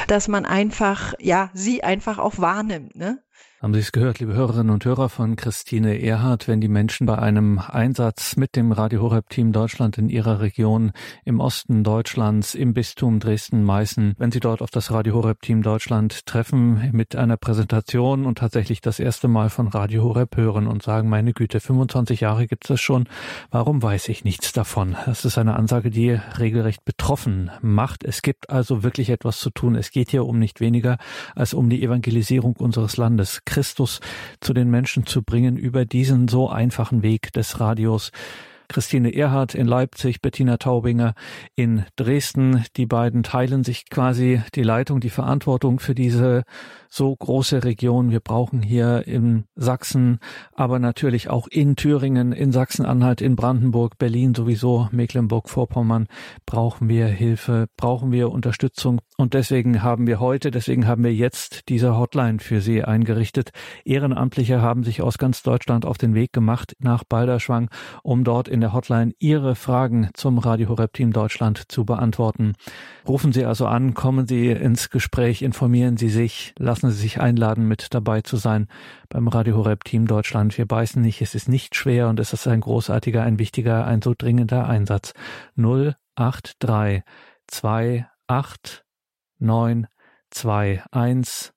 dass 0.09 0.27
man 0.27 0.47
einfach, 0.47 1.15
ja, 1.21 1.51
sie 1.55 1.85
einfach 1.85 2.19
auch 2.19 2.39
wahrnimmt, 2.39 2.97
ne? 2.97 3.23
Haben 3.61 3.75
Sie 3.75 3.81
es 3.81 3.90
gehört, 3.90 4.21
liebe 4.21 4.35
Hörerinnen 4.35 4.71
und 4.71 4.85
Hörer 4.85 5.09
von 5.09 5.35
Christine 5.35 6.01
Erhardt, 6.01 6.47
wenn 6.47 6.61
die 6.61 6.68
Menschen 6.68 7.09
bei 7.09 7.18
einem 7.18 7.59
Einsatz 7.59 8.37
mit 8.37 8.55
dem 8.55 8.71
Radio 8.71 9.03
Horeb 9.03 9.29
Team 9.31 9.51
Deutschland 9.51 9.99
in 9.99 10.11
ihrer 10.11 10.40
Region 10.40 10.92
im 11.25 11.40
Osten 11.40 11.83
Deutschlands 11.83 12.55
im 12.55 12.73
Bistum 12.73 13.18
Dresden-Meißen, 13.18 14.14
wenn 14.16 14.31
sie 14.31 14.38
dort 14.38 14.62
auf 14.62 14.71
das 14.71 14.92
Radio 14.92 15.14
Horeb 15.14 15.42
Team 15.42 15.62
Deutschland 15.62 16.25
treffen 16.25 16.90
mit 16.92 17.16
einer 17.16 17.37
Präsentation 17.37 18.27
und 18.27 18.38
tatsächlich 18.38 18.81
das 18.81 19.01
erste 19.01 19.27
Mal 19.27 19.51
von 19.51 19.66
Radio 19.66 20.05
Horeb 20.05 20.37
hören 20.37 20.68
und 20.68 20.85
sagen, 20.85 21.09
meine 21.09 21.33
Güte, 21.33 21.59
25 21.59 22.21
Jahre 22.21 22.47
gibt 22.47 22.71
es 22.71 22.81
schon, 22.81 23.09
warum 23.51 23.83
weiß 23.83 24.09
ich 24.11 24.23
nichts 24.23 24.53
davon? 24.53 24.97
Das 25.05 25.25
ist 25.25 25.37
eine 25.37 25.57
Ansage, 25.57 25.90
die 25.90 26.11
regelrecht 26.38 26.85
betroffen 26.85 27.51
macht. 27.61 28.05
Es 28.05 28.23
gibt 28.23 28.51
also 28.51 28.85
wirklich 28.85 29.11
etwas 29.11 29.40
zu 29.40 29.51
tun. 29.51 29.75
Es 29.75 29.90
geht 29.90 30.12
hier 30.12 30.27
um 30.27 30.38
nicht 30.38 30.61
weniger 30.61 30.97
als 31.35 31.55
um 31.55 31.68
die 31.68 31.83
Evangelisierung 31.83 32.55
unseres 32.55 32.97
Landes. 32.97 33.42
Christus 33.49 34.01
zu 34.41 34.53
den 34.53 34.71
Menschen 34.71 35.07
zu 35.07 35.23
bringen 35.23 35.57
über 35.57 35.87
diesen 35.87 36.29
so 36.29 36.51
einfachen 36.51 37.03
Weg 37.03 37.33
des 37.33 37.59
Radios. 37.59 38.13
Christine 38.69 39.15
Erhardt 39.15 39.55
in 39.55 39.67
Leipzig, 39.67 40.21
Bettina 40.21 40.59
Taubinger 40.59 41.15
in 41.55 41.87
Dresden. 41.97 42.67
Die 42.77 42.85
beiden 42.85 43.23
teilen 43.23 43.65
sich 43.65 43.89
quasi 43.89 44.43
die 44.55 44.63
Leitung, 44.63 45.01
die 45.01 45.09
Verantwortung 45.09 45.81
für 45.81 45.95
diese 45.95 46.45
so 46.88 47.14
große 47.14 47.64
Region. 47.64 48.11
Wir 48.11 48.20
brauchen 48.20 48.62
hier 48.62 49.07
in 49.07 49.44
Sachsen, 49.55 50.18
aber 50.55 50.79
natürlich 50.79 51.31
auch 51.31 51.46
in 51.48 51.77
Thüringen, 51.77 52.33
in 52.33 52.53
Sachsen-Anhalt, 52.53 53.20
in 53.20 53.37
Brandenburg, 53.37 53.98
Berlin 53.98 54.35
sowieso, 54.35 54.88
Mecklenburg-Vorpommern 54.92 56.07
brauchen 56.46 56.88
wir 56.88 57.07
Hilfe, 57.07 57.66
brauchen 57.77 58.12
wir 58.12 58.31
Unterstützung. 58.31 59.01
Und 59.16 59.35
deswegen 59.35 59.83
haben 59.83 60.07
wir 60.07 60.20
heute, 60.20 60.51
deswegen 60.51 60.87
haben 60.87 61.03
wir 61.03 61.12
jetzt 61.12 61.68
diese 61.68 61.96
Hotline 61.96 62.38
für 62.38 62.61
Sie 62.61 62.85
eingerichtet. 62.85 63.51
Ehrenamtliche 63.85 64.62
haben 64.62 64.85
sich 64.85 65.03
aus 65.03 65.18
ganz 65.18 65.42
Deutschland 65.42 65.85
auf 65.85 65.98
den 65.98 66.14
Weg 66.14 66.33
gemacht 66.33 66.77
nach 66.79 67.05
Balderschwang, 67.05 67.68
um 68.03 68.22
dort 68.24 68.48
in 68.48 68.61
der 68.61 68.72
Hotline 68.72 69.12
Ihre 69.18 69.57
Fragen 69.57 70.11
zum 70.14 70.38
Radio 70.38 70.68
Horeb 70.68 70.92
Team 70.92 71.12
Deutschland 71.12 71.64
zu 71.68 71.85
beantworten. 71.85 72.55
Rufen 73.09 73.33
Sie 73.33 73.44
also 73.44 73.66
an, 73.66 73.94
kommen 73.94 74.27
Sie 74.27 74.48
ins 74.51 74.90
Gespräch, 74.90 75.42
informieren 75.42 75.96
Sie 75.96 76.11
sich, 76.11 76.55
lassen 76.59 76.78
Sie 76.81 77.01
sich 77.01 77.21
einladen, 77.21 77.67
mit 77.67 77.93
dabei 77.95 78.23
zu 78.23 78.37
sein 78.37 78.69
beim 79.09 79.29
Radio 79.29 79.57
Horeb 79.57 79.85
Team 79.85 80.07
Deutschland. 80.07 80.57
Wir 80.57 80.67
beißen 80.67 81.03
nicht, 81.03 81.21
es 81.21 81.35
ist 81.35 81.49
nicht 81.49 81.75
schwer 81.75 82.09
und 82.09 82.21
es 82.21 82.33
ist 82.33 82.47
ein 82.47 82.61
großartiger, 82.61 83.23
ein 83.23 83.38
wichtiger, 83.38 83.87
ein 83.87 84.01
so 84.03 84.14
dringender 84.17 84.69
Einsatz. 84.69 85.12
083 85.57 87.03
28 88.27 88.85
9 89.41 89.87
2 90.31 90.85
1 90.91 91.53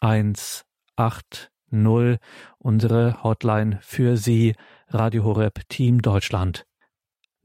1 0.00 0.64
8 0.96 1.50
0 1.70 2.18
unsere 2.58 3.22
Hotline 3.22 3.78
für 3.82 4.16
Sie 4.16 4.54
Radio 4.88 5.24
Horeb 5.24 5.68
Team 5.68 6.00
Deutschland 6.00 6.66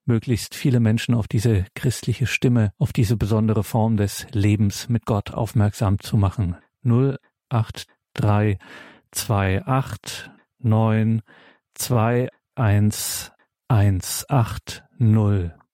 möglichst 0.08 0.56
viele 0.56 0.80
Menschen 0.80 1.14
auf 1.14 1.28
diese 1.28 1.66
christliche 1.76 2.28
Stimme, 2.28 2.72
auf 2.78 2.94
diese 2.94 3.18
besondere 3.18 3.64
Form 3.64 3.98
des 3.98 4.28
Lebens 4.32 4.90
mit 4.90 5.06
Gott 5.06 5.32
aufmerksam 5.32 6.00
zu 6.00 6.18
machen. 6.18 6.56
083 6.84 8.58
28 9.40 10.30
9 10.60 11.22
21 12.56 13.32
180 13.70 15.67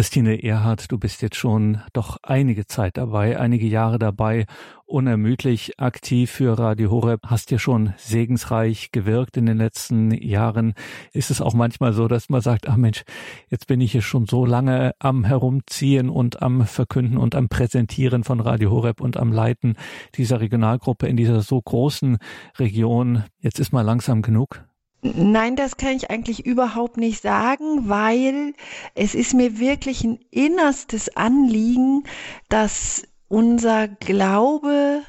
Christine 0.00 0.42
Erhardt, 0.42 0.90
du 0.90 0.96
bist 0.96 1.20
jetzt 1.20 1.36
schon 1.36 1.82
doch 1.92 2.16
einige 2.22 2.64
Zeit 2.64 2.96
dabei, 2.96 3.38
einige 3.38 3.66
Jahre 3.66 3.98
dabei, 3.98 4.46
unermüdlich 4.86 5.78
aktiv 5.78 6.30
für 6.30 6.58
Radio 6.58 6.90
Horeb, 6.90 7.26
hast 7.26 7.50
ja 7.50 7.58
schon 7.58 7.92
segensreich 7.98 8.92
gewirkt 8.92 9.36
in 9.36 9.44
den 9.44 9.58
letzten 9.58 10.10
Jahren. 10.12 10.72
Ist 11.12 11.30
es 11.30 11.42
auch 11.42 11.52
manchmal 11.52 11.92
so, 11.92 12.08
dass 12.08 12.30
man 12.30 12.40
sagt, 12.40 12.66
ach 12.66 12.76
Mensch, 12.76 13.02
jetzt 13.50 13.66
bin 13.66 13.82
ich 13.82 13.92
hier 13.92 14.00
schon 14.00 14.24
so 14.24 14.46
lange 14.46 14.94
am 15.00 15.24
Herumziehen 15.24 16.08
und 16.08 16.40
am 16.40 16.64
Verkünden 16.64 17.18
und 17.18 17.34
am 17.34 17.50
Präsentieren 17.50 18.24
von 18.24 18.40
Radio 18.40 18.70
Horeb 18.70 19.02
und 19.02 19.18
am 19.18 19.34
Leiten 19.34 19.76
dieser 20.14 20.40
Regionalgruppe 20.40 21.08
in 21.08 21.18
dieser 21.18 21.42
so 21.42 21.60
großen 21.60 22.16
Region. 22.58 23.24
Jetzt 23.40 23.60
ist 23.60 23.74
mal 23.74 23.82
langsam 23.82 24.22
genug? 24.22 24.64
Nein, 25.02 25.56
das 25.56 25.78
kann 25.78 25.96
ich 25.96 26.10
eigentlich 26.10 26.44
überhaupt 26.44 26.98
nicht 26.98 27.22
sagen, 27.22 27.88
weil 27.88 28.52
es 28.94 29.14
ist 29.14 29.32
mir 29.32 29.58
wirklich 29.58 30.04
ein 30.04 30.18
innerstes 30.30 31.16
Anliegen, 31.16 32.04
dass 32.50 33.04
unser 33.28 33.88
Glaube 33.88 35.02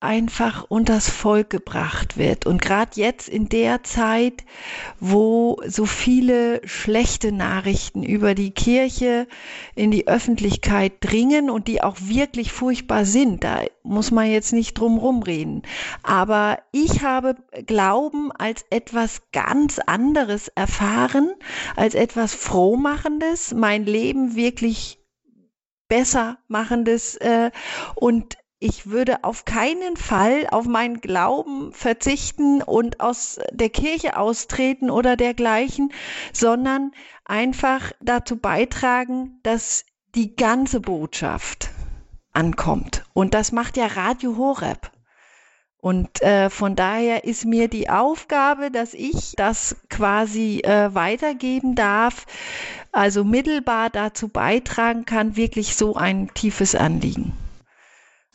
einfach 0.00 0.64
unters 0.68 1.10
Volk 1.10 1.50
gebracht 1.50 2.16
wird. 2.16 2.46
Und 2.46 2.62
gerade 2.62 2.92
jetzt 2.94 3.28
in 3.28 3.50
der 3.50 3.84
Zeit, 3.84 4.44
wo 4.98 5.60
so 5.66 5.84
viele 5.84 6.66
schlechte 6.66 7.32
Nachrichten 7.32 8.02
über 8.02 8.34
die 8.34 8.50
Kirche 8.50 9.28
in 9.74 9.90
die 9.90 10.08
Öffentlichkeit 10.08 10.94
dringen 11.00 11.50
und 11.50 11.68
die 11.68 11.82
auch 11.82 11.96
wirklich 12.00 12.50
furchtbar 12.50 13.04
sind, 13.04 13.44
da 13.44 13.60
muss 13.82 14.10
man 14.10 14.30
jetzt 14.30 14.54
nicht 14.54 14.78
drum 14.78 14.96
rumreden. 14.96 15.62
Aber 16.02 16.58
ich 16.72 17.02
habe 17.02 17.36
Glauben 17.66 18.32
als 18.32 18.64
etwas 18.70 19.20
ganz 19.32 19.78
anderes 19.80 20.48
erfahren, 20.48 21.34
als 21.76 21.94
etwas 21.94 22.34
Frohmachendes, 22.34 23.52
mein 23.52 23.84
Leben 23.84 24.34
wirklich 24.34 24.98
besser 25.88 26.38
machendes 26.48 27.16
äh, 27.16 27.50
und 27.96 28.38
ich 28.62 28.90
würde 28.90 29.24
auf 29.24 29.46
keinen 29.46 29.96
Fall 29.96 30.46
auf 30.50 30.66
meinen 30.66 31.00
Glauben 31.00 31.72
verzichten 31.72 32.62
und 32.62 33.00
aus 33.00 33.40
der 33.50 33.70
Kirche 33.70 34.18
austreten 34.18 34.90
oder 34.90 35.16
dergleichen, 35.16 35.92
sondern 36.34 36.92
einfach 37.24 37.92
dazu 38.00 38.36
beitragen, 38.36 39.40
dass 39.42 39.86
die 40.14 40.36
ganze 40.36 40.80
Botschaft 40.80 41.70
ankommt. 42.32 43.04
Und 43.14 43.32
das 43.32 43.50
macht 43.50 43.78
ja 43.78 43.86
Radio 43.86 44.36
Horeb. 44.36 44.90
Und 45.78 46.20
äh, 46.20 46.50
von 46.50 46.76
daher 46.76 47.24
ist 47.24 47.46
mir 47.46 47.66
die 47.68 47.88
Aufgabe, 47.88 48.70
dass 48.70 48.92
ich 48.92 49.32
das 49.36 49.76
quasi 49.88 50.60
äh, 50.60 50.94
weitergeben 50.94 51.74
darf, 51.74 52.26
also 52.92 53.24
mittelbar 53.24 53.88
dazu 53.88 54.28
beitragen 54.28 55.06
kann, 55.06 55.36
wirklich 55.36 55.76
so 55.76 55.96
ein 55.96 56.28
tiefes 56.34 56.74
Anliegen. 56.74 57.32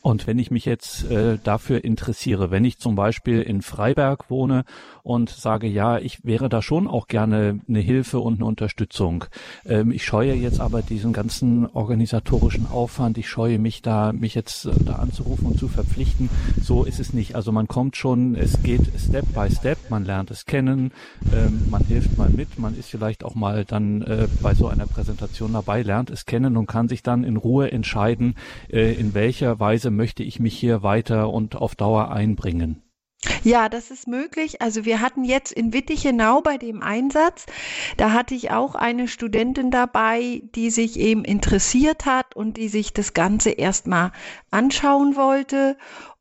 Und 0.06 0.28
wenn 0.28 0.38
ich 0.38 0.52
mich 0.52 0.64
jetzt 0.66 1.10
äh, 1.10 1.36
dafür 1.42 1.82
interessiere, 1.82 2.52
wenn 2.52 2.64
ich 2.64 2.78
zum 2.78 2.94
Beispiel 2.94 3.42
in 3.42 3.60
Freiberg 3.60 4.30
wohne 4.30 4.64
und 5.02 5.30
sage, 5.30 5.66
ja, 5.66 5.98
ich 5.98 6.24
wäre 6.24 6.48
da 6.48 6.62
schon 6.62 6.86
auch 6.86 7.08
gerne 7.08 7.58
eine 7.68 7.80
Hilfe 7.80 8.20
und 8.20 8.34
eine 8.34 8.44
Unterstützung. 8.44 9.24
Ähm, 9.64 9.90
ich 9.90 10.04
scheue 10.04 10.34
jetzt 10.34 10.60
aber 10.60 10.82
diesen 10.82 11.12
ganzen 11.12 11.66
organisatorischen 11.66 12.68
Aufwand, 12.70 13.18
ich 13.18 13.28
scheue 13.28 13.58
mich 13.58 13.82
da, 13.82 14.12
mich 14.12 14.36
jetzt 14.36 14.66
äh, 14.66 14.70
da 14.84 14.94
anzurufen 14.94 15.46
und 15.46 15.58
zu 15.58 15.66
verpflichten. 15.66 16.30
So 16.62 16.84
ist 16.84 17.00
es 17.00 17.12
nicht. 17.12 17.34
Also 17.34 17.50
man 17.50 17.66
kommt 17.66 17.96
schon, 17.96 18.36
es 18.36 18.62
geht 18.62 18.82
Step 18.96 19.26
by 19.34 19.50
Step, 19.50 19.90
man 19.90 20.04
lernt 20.04 20.30
es 20.30 20.44
kennen, 20.44 20.92
ähm, 21.34 21.62
man 21.68 21.82
hilft 21.82 22.16
mal 22.16 22.30
mit, 22.30 22.60
man 22.60 22.78
ist 22.78 22.90
vielleicht 22.90 23.24
auch 23.24 23.34
mal 23.34 23.64
dann 23.64 24.02
äh, 24.02 24.28
bei 24.40 24.54
so 24.54 24.68
einer 24.68 24.86
Präsentation 24.86 25.52
dabei, 25.52 25.82
lernt 25.82 26.10
es 26.10 26.26
kennen 26.26 26.56
und 26.56 26.66
kann 26.66 26.88
sich 26.88 27.02
dann 27.02 27.24
in 27.24 27.36
Ruhe 27.36 27.72
entscheiden, 27.72 28.36
äh, 28.70 28.92
in 28.92 29.12
welcher 29.12 29.58
Weise 29.58 29.95
möchte 29.96 30.22
ich 30.22 30.38
mich 30.38 30.56
hier 30.56 30.82
weiter 30.82 31.30
und 31.30 31.56
auf 31.56 31.74
Dauer 31.74 32.10
einbringen? 32.10 32.82
Ja, 33.42 33.68
das 33.68 33.90
ist 33.90 34.06
möglich. 34.06 34.60
Also 34.62 34.84
wir 34.84 35.00
hatten 35.00 35.24
jetzt 35.24 35.52
in 35.52 35.72
Wittichenau 35.72 36.42
bei 36.42 36.58
dem 36.58 36.82
Einsatz, 36.82 37.46
da 37.96 38.12
hatte 38.12 38.34
ich 38.34 38.50
auch 38.50 38.74
eine 38.74 39.08
Studentin 39.08 39.70
dabei, 39.70 40.42
die 40.54 40.70
sich 40.70 40.98
eben 40.98 41.24
interessiert 41.24 42.06
hat 42.06 42.36
und 42.36 42.56
die 42.56 42.68
sich 42.68 42.92
das 42.92 43.14
Ganze 43.14 43.50
erstmal 43.50 44.12
anschauen 44.50 45.16
wollte. 45.16 45.76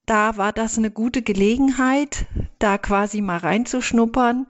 Da 0.05 0.37
war 0.37 0.53
das 0.53 0.77
eine 0.77 0.91
gute 0.91 1.21
Gelegenheit, 1.21 2.27
da 2.59 2.77
quasi 2.77 3.21
mal 3.21 3.37
reinzuschnuppern. 3.37 4.47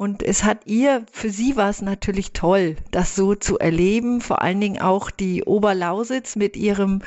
Und 0.00 0.22
es 0.22 0.44
hat 0.44 0.60
ihr, 0.64 1.04
für 1.12 1.28
sie 1.28 1.56
war 1.56 1.68
es 1.68 1.82
natürlich 1.82 2.32
toll, 2.32 2.76
das 2.90 3.14
so 3.14 3.34
zu 3.34 3.58
erleben. 3.58 4.22
Vor 4.22 4.40
allen 4.40 4.58
Dingen 4.58 4.80
auch 4.80 5.10
die 5.10 5.44
Oberlausitz 5.44 6.36
mit 6.36 6.56
ihrem 6.56 7.02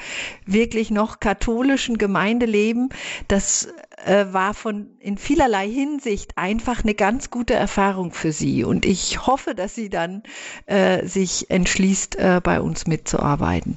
wirklich 0.45 0.91
noch 0.91 1.19
katholischen 1.19 1.97
Gemeindeleben. 1.97 2.89
Das 3.27 3.67
äh, 4.05 4.27
war 4.31 4.53
von 4.53 4.91
in 4.99 5.17
vielerlei 5.17 5.67
Hinsicht 5.67 6.37
einfach 6.37 6.83
eine 6.83 6.93
ganz 6.93 7.31
gute 7.31 7.55
Erfahrung 7.55 8.11
für 8.11 8.31
sie. 8.31 8.63
Und 8.63 8.85
ich 8.85 9.25
hoffe, 9.25 9.55
dass 9.55 9.73
sie 9.73 9.89
dann 9.89 10.21
äh, 10.67 11.03
sich 11.07 11.49
entschließt, 11.49 12.17
äh, 12.17 12.41
bei 12.43 12.61
uns 12.61 12.85
mitzuarbeiten. 12.85 13.75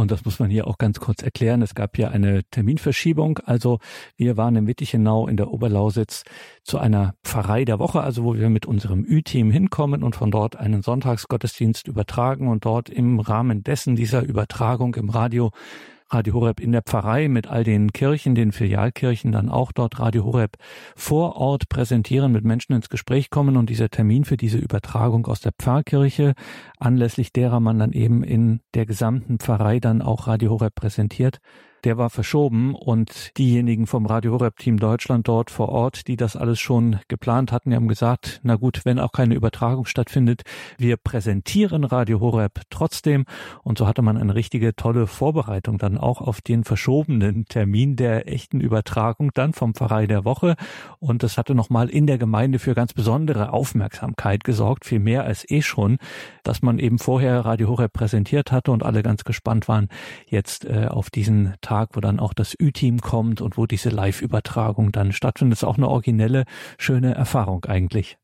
Und 0.00 0.10
das 0.10 0.24
muss 0.24 0.38
man 0.38 0.50
hier 0.50 0.66
auch 0.66 0.78
ganz 0.78 0.98
kurz 0.98 1.22
erklären. 1.22 1.60
Es 1.60 1.74
gab 1.74 1.94
hier 1.94 2.10
eine 2.10 2.42
Terminverschiebung. 2.50 3.38
Also 3.44 3.78
wir 4.16 4.36
waren 4.36 4.56
in 4.56 4.66
Wittichenau 4.66 5.28
in 5.28 5.36
der 5.36 5.50
Oberlausitz 5.50 6.24
zu 6.64 6.78
einer 6.78 7.14
Pfarrei 7.22 7.64
der 7.66 7.78
Woche, 7.78 8.00
also 8.00 8.24
wo 8.24 8.34
wir 8.34 8.48
mit 8.48 8.64
unserem 8.64 9.04
Ü-Team 9.04 9.50
hinkommen 9.50 10.02
und 10.02 10.16
von 10.16 10.30
dort 10.30 10.56
einen 10.56 10.82
Sonntagsgottesdienst 10.82 11.86
übertragen 11.86 12.48
und 12.48 12.64
dort 12.64 12.88
im 12.88 13.20
Rahmen 13.20 13.62
dessen 13.62 13.94
dieser 13.94 14.22
Übertragung 14.22 14.94
im 14.94 15.10
Radio 15.10 15.50
Radio 16.12 16.34
Horeb 16.34 16.60
in 16.60 16.72
der 16.72 16.82
Pfarrei 16.82 17.28
mit 17.28 17.46
all 17.46 17.62
den 17.62 17.92
Kirchen, 17.92 18.34
den 18.34 18.52
Filialkirchen, 18.52 19.32
dann 19.32 19.48
auch 19.48 19.70
dort 19.70 20.00
Radio 20.00 20.24
Horeb 20.24 20.56
vor 20.96 21.36
Ort 21.36 21.68
präsentieren, 21.68 22.32
mit 22.32 22.44
Menschen 22.44 22.72
ins 22.74 22.88
Gespräch 22.88 23.30
kommen 23.30 23.56
und 23.56 23.70
dieser 23.70 23.90
Termin 23.90 24.24
für 24.24 24.36
diese 24.36 24.58
Übertragung 24.58 25.26
aus 25.26 25.40
der 25.40 25.52
Pfarrkirche, 25.52 26.34
anlässlich 26.78 27.32
derer 27.32 27.60
man 27.60 27.78
dann 27.78 27.92
eben 27.92 28.24
in 28.24 28.60
der 28.74 28.86
gesamten 28.86 29.38
Pfarrei 29.38 29.78
dann 29.78 30.02
auch 30.02 30.26
Radio 30.26 30.50
Horeb 30.50 30.74
präsentiert, 30.74 31.40
der 31.84 31.98
war 31.98 32.10
verschoben 32.10 32.74
und 32.74 33.36
diejenigen 33.38 33.86
vom 33.86 34.06
Radio 34.06 34.32
Horeb 34.32 34.58
Team 34.58 34.78
Deutschland 34.78 35.28
dort 35.28 35.50
vor 35.50 35.70
Ort, 35.70 36.06
die 36.08 36.16
das 36.16 36.36
alles 36.36 36.60
schon 36.60 37.00
geplant 37.08 37.52
hatten, 37.52 37.74
haben 37.74 37.88
gesagt, 37.88 38.40
na 38.42 38.56
gut, 38.56 38.82
wenn 38.84 38.98
auch 38.98 39.12
keine 39.12 39.34
Übertragung 39.34 39.86
stattfindet, 39.86 40.42
wir 40.78 40.96
präsentieren 40.96 41.84
Radio 41.84 42.20
Horeb 42.20 42.60
trotzdem. 42.70 43.24
Und 43.62 43.78
so 43.78 43.86
hatte 43.86 44.02
man 44.02 44.16
eine 44.16 44.34
richtige 44.34 44.76
tolle 44.76 45.06
Vorbereitung 45.06 45.78
dann 45.78 45.96
auch 45.96 46.20
auf 46.20 46.40
den 46.40 46.64
verschobenen 46.64 47.46
Termin 47.46 47.96
der 47.96 48.30
echten 48.30 48.60
Übertragung 48.60 49.30
dann 49.34 49.52
vom 49.52 49.74
Pfarrei 49.74 50.06
der 50.06 50.24
Woche. 50.24 50.56
Und 50.98 51.22
das 51.22 51.38
hatte 51.38 51.54
nochmal 51.54 51.88
in 51.88 52.06
der 52.06 52.18
Gemeinde 52.18 52.58
für 52.58 52.74
ganz 52.74 52.92
besondere 52.92 53.52
Aufmerksamkeit 53.52 54.44
gesorgt, 54.44 54.84
viel 54.84 55.00
mehr 55.00 55.24
als 55.24 55.48
eh 55.50 55.62
schon, 55.62 55.98
dass 56.42 56.62
man 56.62 56.78
eben 56.78 56.98
vorher 56.98 57.40
Radio 57.40 57.68
Horeb 57.68 57.92
präsentiert 57.92 58.52
hatte 58.52 58.70
und 58.70 58.82
alle 58.82 59.02
ganz 59.02 59.24
gespannt 59.24 59.68
waren 59.68 59.88
jetzt 60.26 60.64
äh, 60.64 60.86
auf 60.86 61.10
diesen 61.10 61.54
Tag, 61.60 61.69
wo 61.70 62.00
dann 62.00 62.20
auch 62.20 62.34
das 62.34 62.56
Ü-Team 62.60 63.00
kommt 63.00 63.40
und 63.40 63.56
wo 63.56 63.66
diese 63.66 63.88
Live-Übertragung 63.88 64.92
dann 64.92 65.12
stattfindet. 65.12 65.52
Das 65.52 65.62
ist 65.62 65.68
auch 65.68 65.78
eine 65.78 65.88
originelle, 65.88 66.44
schöne 66.78 67.14
Erfahrung 67.14 67.64
eigentlich. 67.64 68.18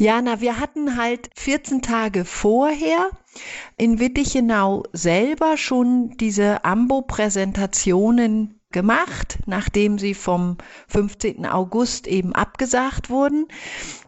Ja, 0.00 0.22
na, 0.22 0.40
wir 0.40 0.58
hatten 0.58 0.96
halt 0.96 1.28
14 1.34 1.82
Tage 1.82 2.24
vorher 2.24 3.10
in 3.76 3.98
Wittichenau 3.98 4.84
selber 4.94 5.58
schon 5.58 6.16
diese 6.18 6.64
Ambo-Präsentationen 6.64 8.60
gemacht, 8.72 9.40
nachdem 9.46 9.98
sie 9.98 10.14
vom 10.14 10.56
15. 10.88 11.44
August 11.44 12.06
eben 12.06 12.34
abgesagt 12.34 13.10
wurden, 13.10 13.46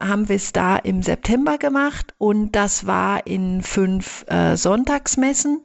haben 0.01 0.29
wir 0.31 0.37
es 0.37 0.53
da 0.53 0.77
im 0.77 1.03
September 1.03 1.59
gemacht 1.59 2.15
und 2.17 2.53
das 2.53 2.87
war 2.87 3.27
in 3.27 3.63
fünf 3.63 4.25
äh, 4.29 4.57
Sonntagsmessen. 4.57 5.63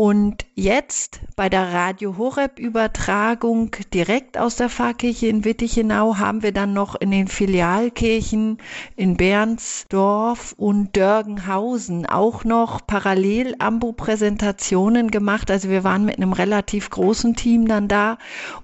Und 0.00 0.46
jetzt 0.54 1.22
bei 1.34 1.48
der 1.48 1.72
Radio 1.72 2.18
Horeb 2.18 2.60
Übertragung 2.60 3.72
direkt 3.92 4.38
aus 4.38 4.54
der 4.54 4.68
Pfarrkirche 4.68 5.26
in 5.26 5.44
Wittichenau 5.44 6.18
haben 6.18 6.44
wir 6.44 6.52
dann 6.52 6.72
noch 6.72 6.94
in 6.94 7.10
den 7.10 7.26
Filialkirchen 7.26 8.58
in 8.94 9.16
Bernsdorf 9.16 10.54
und 10.56 10.96
Dörgenhausen 10.96 12.06
auch 12.06 12.44
noch 12.44 12.86
parallel 12.86 13.56
Ambo-Präsentationen 13.58 15.10
gemacht. 15.10 15.50
Also 15.50 15.68
wir 15.68 15.82
waren 15.82 16.04
mit 16.04 16.18
einem 16.18 16.32
relativ 16.32 16.90
großen 16.90 17.34
Team 17.34 17.66
dann 17.66 17.88
da 17.88 18.18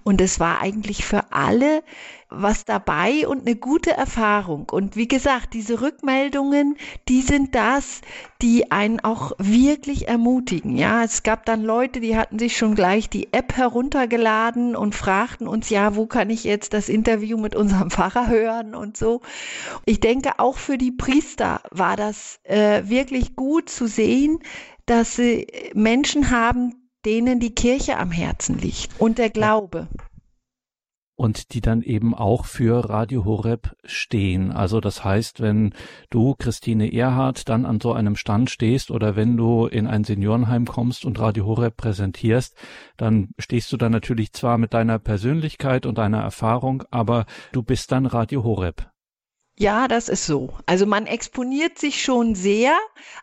und 0.04 0.20
es 0.20 0.38
war 0.38 0.60
eigentlich 0.60 1.04
für 1.04 1.32
alle 1.32 1.82
was 2.36 2.64
dabei 2.64 3.26
und 3.26 3.46
eine 3.46 3.56
gute 3.56 3.92
Erfahrung. 3.92 4.68
Und 4.70 4.96
wie 4.96 5.08
gesagt, 5.08 5.54
diese 5.54 5.80
Rückmeldungen, 5.80 6.76
die 7.08 7.22
sind 7.22 7.54
das, 7.54 8.00
die 8.42 8.70
einen 8.70 9.00
auch 9.00 9.32
wirklich 9.38 10.08
ermutigen. 10.08 10.76
Ja, 10.76 11.04
es 11.04 11.22
gab 11.22 11.44
dann 11.46 11.62
Leute, 11.62 12.00
die 12.00 12.16
hatten 12.16 12.38
sich 12.38 12.56
schon 12.56 12.74
gleich 12.74 13.08
die 13.08 13.32
App 13.32 13.56
heruntergeladen 13.56 14.76
und 14.76 14.94
fragten 14.94 15.48
uns, 15.48 15.70
ja, 15.70 15.96
wo 15.96 16.06
kann 16.06 16.30
ich 16.30 16.44
jetzt 16.44 16.72
das 16.74 16.88
Interview 16.88 17.38
mit 17.38 17.54
unserem 17.54 17.90
Pfarrer 17.90 18.28
hören 18.28 18.74
und 18.74 18.96
so. 18.96 19.20
Ich 19.84 20.00
denke, 20.00 20.38
auch 20.38 20.58
für 20.58 20.78
die 20.78 20.92
Priester 20.92 21.60
war 21.70 21.96
das 21.96 22.40
äh, 22.44 22.82
wirklich 22.84 23.36
gut 23.36 23.68
zu 23.68 23.86
sehen, 23.86 24.38
dass 24.86 25.16
sie 25.16 25.46
Menschen 25.74 26.30
haben, 26.30 26.74
denen 27.04 27.40
die 27.40 27.54
Kirche 27.54 27.98
am 27.98 28.10
Herzen 28.10 28.58
liegt 28.58 29.00
und 29.00 29.18
der 29.18 29.30
Glaube 29.30 29.88
und 31.16 31.54
die 31.54 31.60
dann 31.60 31.82
eben 31.82 32.14
auch 32.14 32.44
für 32.44 32.88
Radio 32.88 33.24
Horeb 33.24 33.76
stehen. 33.84 34.50
Also 34.50 34.80
das 34.80 35.04
heißt, 35.04 35.40
wenn 35.40 35.74
du, 36.10 36.34
Christine 36.34 36.92
Erhardt, 36.92 37.48
dann 37.48 37.66
an 37.66 37.80
so 37.80 37.92
einem 37.92 38.16
Stand 38.16 38.50
stehst 38.50 38.90
oder 38.90 39.14
wenn 39.14 39.36
du 39.36 39.66
in 39.66 39.86
ein 39.86 40.04
Seniorenheim 40.04 40.66
kommst 40.66 41.04
und 41.04 41.18
Radio 41.20 41.46
Horeb 41.46 41.76
präsentierst, 41.76 42.56
dann 42.96 43.30
stehst 43.38 43.70
du 43.72 43.76
da 43.76 43.88
natürlich 43.88 44.32
zwar 44.32 44.58
mit 44.58 44.74
deiner 44.74 44.98
Persönlichkeit 44.98 45.86
und 45.86 45.98
deiner 45.98 46.20
Erfahrung, 46.20 46.82
aber 46.90 47.26
du 47.52 47.62
bist 47.62 47.92
dann 47.92 48.06
Radio 48.06 48.42
Horeb. 48.42 48.90
Ja, 49.56 49.86
das 49.86 50.08
ist 50.08 50.26
so. 50.26 50.52
Also 50.66 50.84
man 50.84 51.06
exponiert 51.06 51.78
sich 51.78 52.02
schon 52.02 52.34
sehr, 52.34 52.76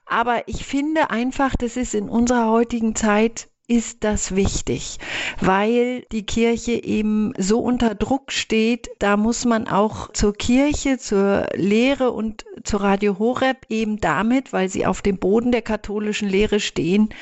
aber 0.06 0.48
ich 0.48 0.66
finde 0.66 1.10
einfach, 1.10 1.58
das 1.58 1.76
ist 1.76 1.94
in 1.94 2.08
unserer 2.08 2.50
heutigen 2.50 2.96
Zeit 2.96 3.51
ist 3.72 4.03
das 4.03 4.36
wichtig, 4.36 4.97
weil 5.39 6.01
die 6.11 6.26
Kirche 6.26 6.74
eben 6.74 7.32
so 7.38 7.59
unter 7.59 7.95
Druck 7.95 8.34
steht. 8.34 8.89
Da 8.99 9.15
muss 9.15 9.45
man 9.45 9.69
auch 9.69 10.11
zur 10.11 10.34
Kirche, 10.34 10.97
zur 10.97 11.47
Lehre 11.55 12.11
und 12.11 12.43
zur 12.65 12.82
Radio 12.82 13.17
Horeb 13.17 13.65
eben 13.69 14.01
damit, 14.01 14.51
weil 14.51 14.67
sie 14.67 14.86
auf 14.86 15.01
dem 15.01 15.19
Boden 15.19 15.53
der 15.53 15.61
katholischen 15.61 16.28
Lehre 16.28 16.59
stehen, 16.59 17.13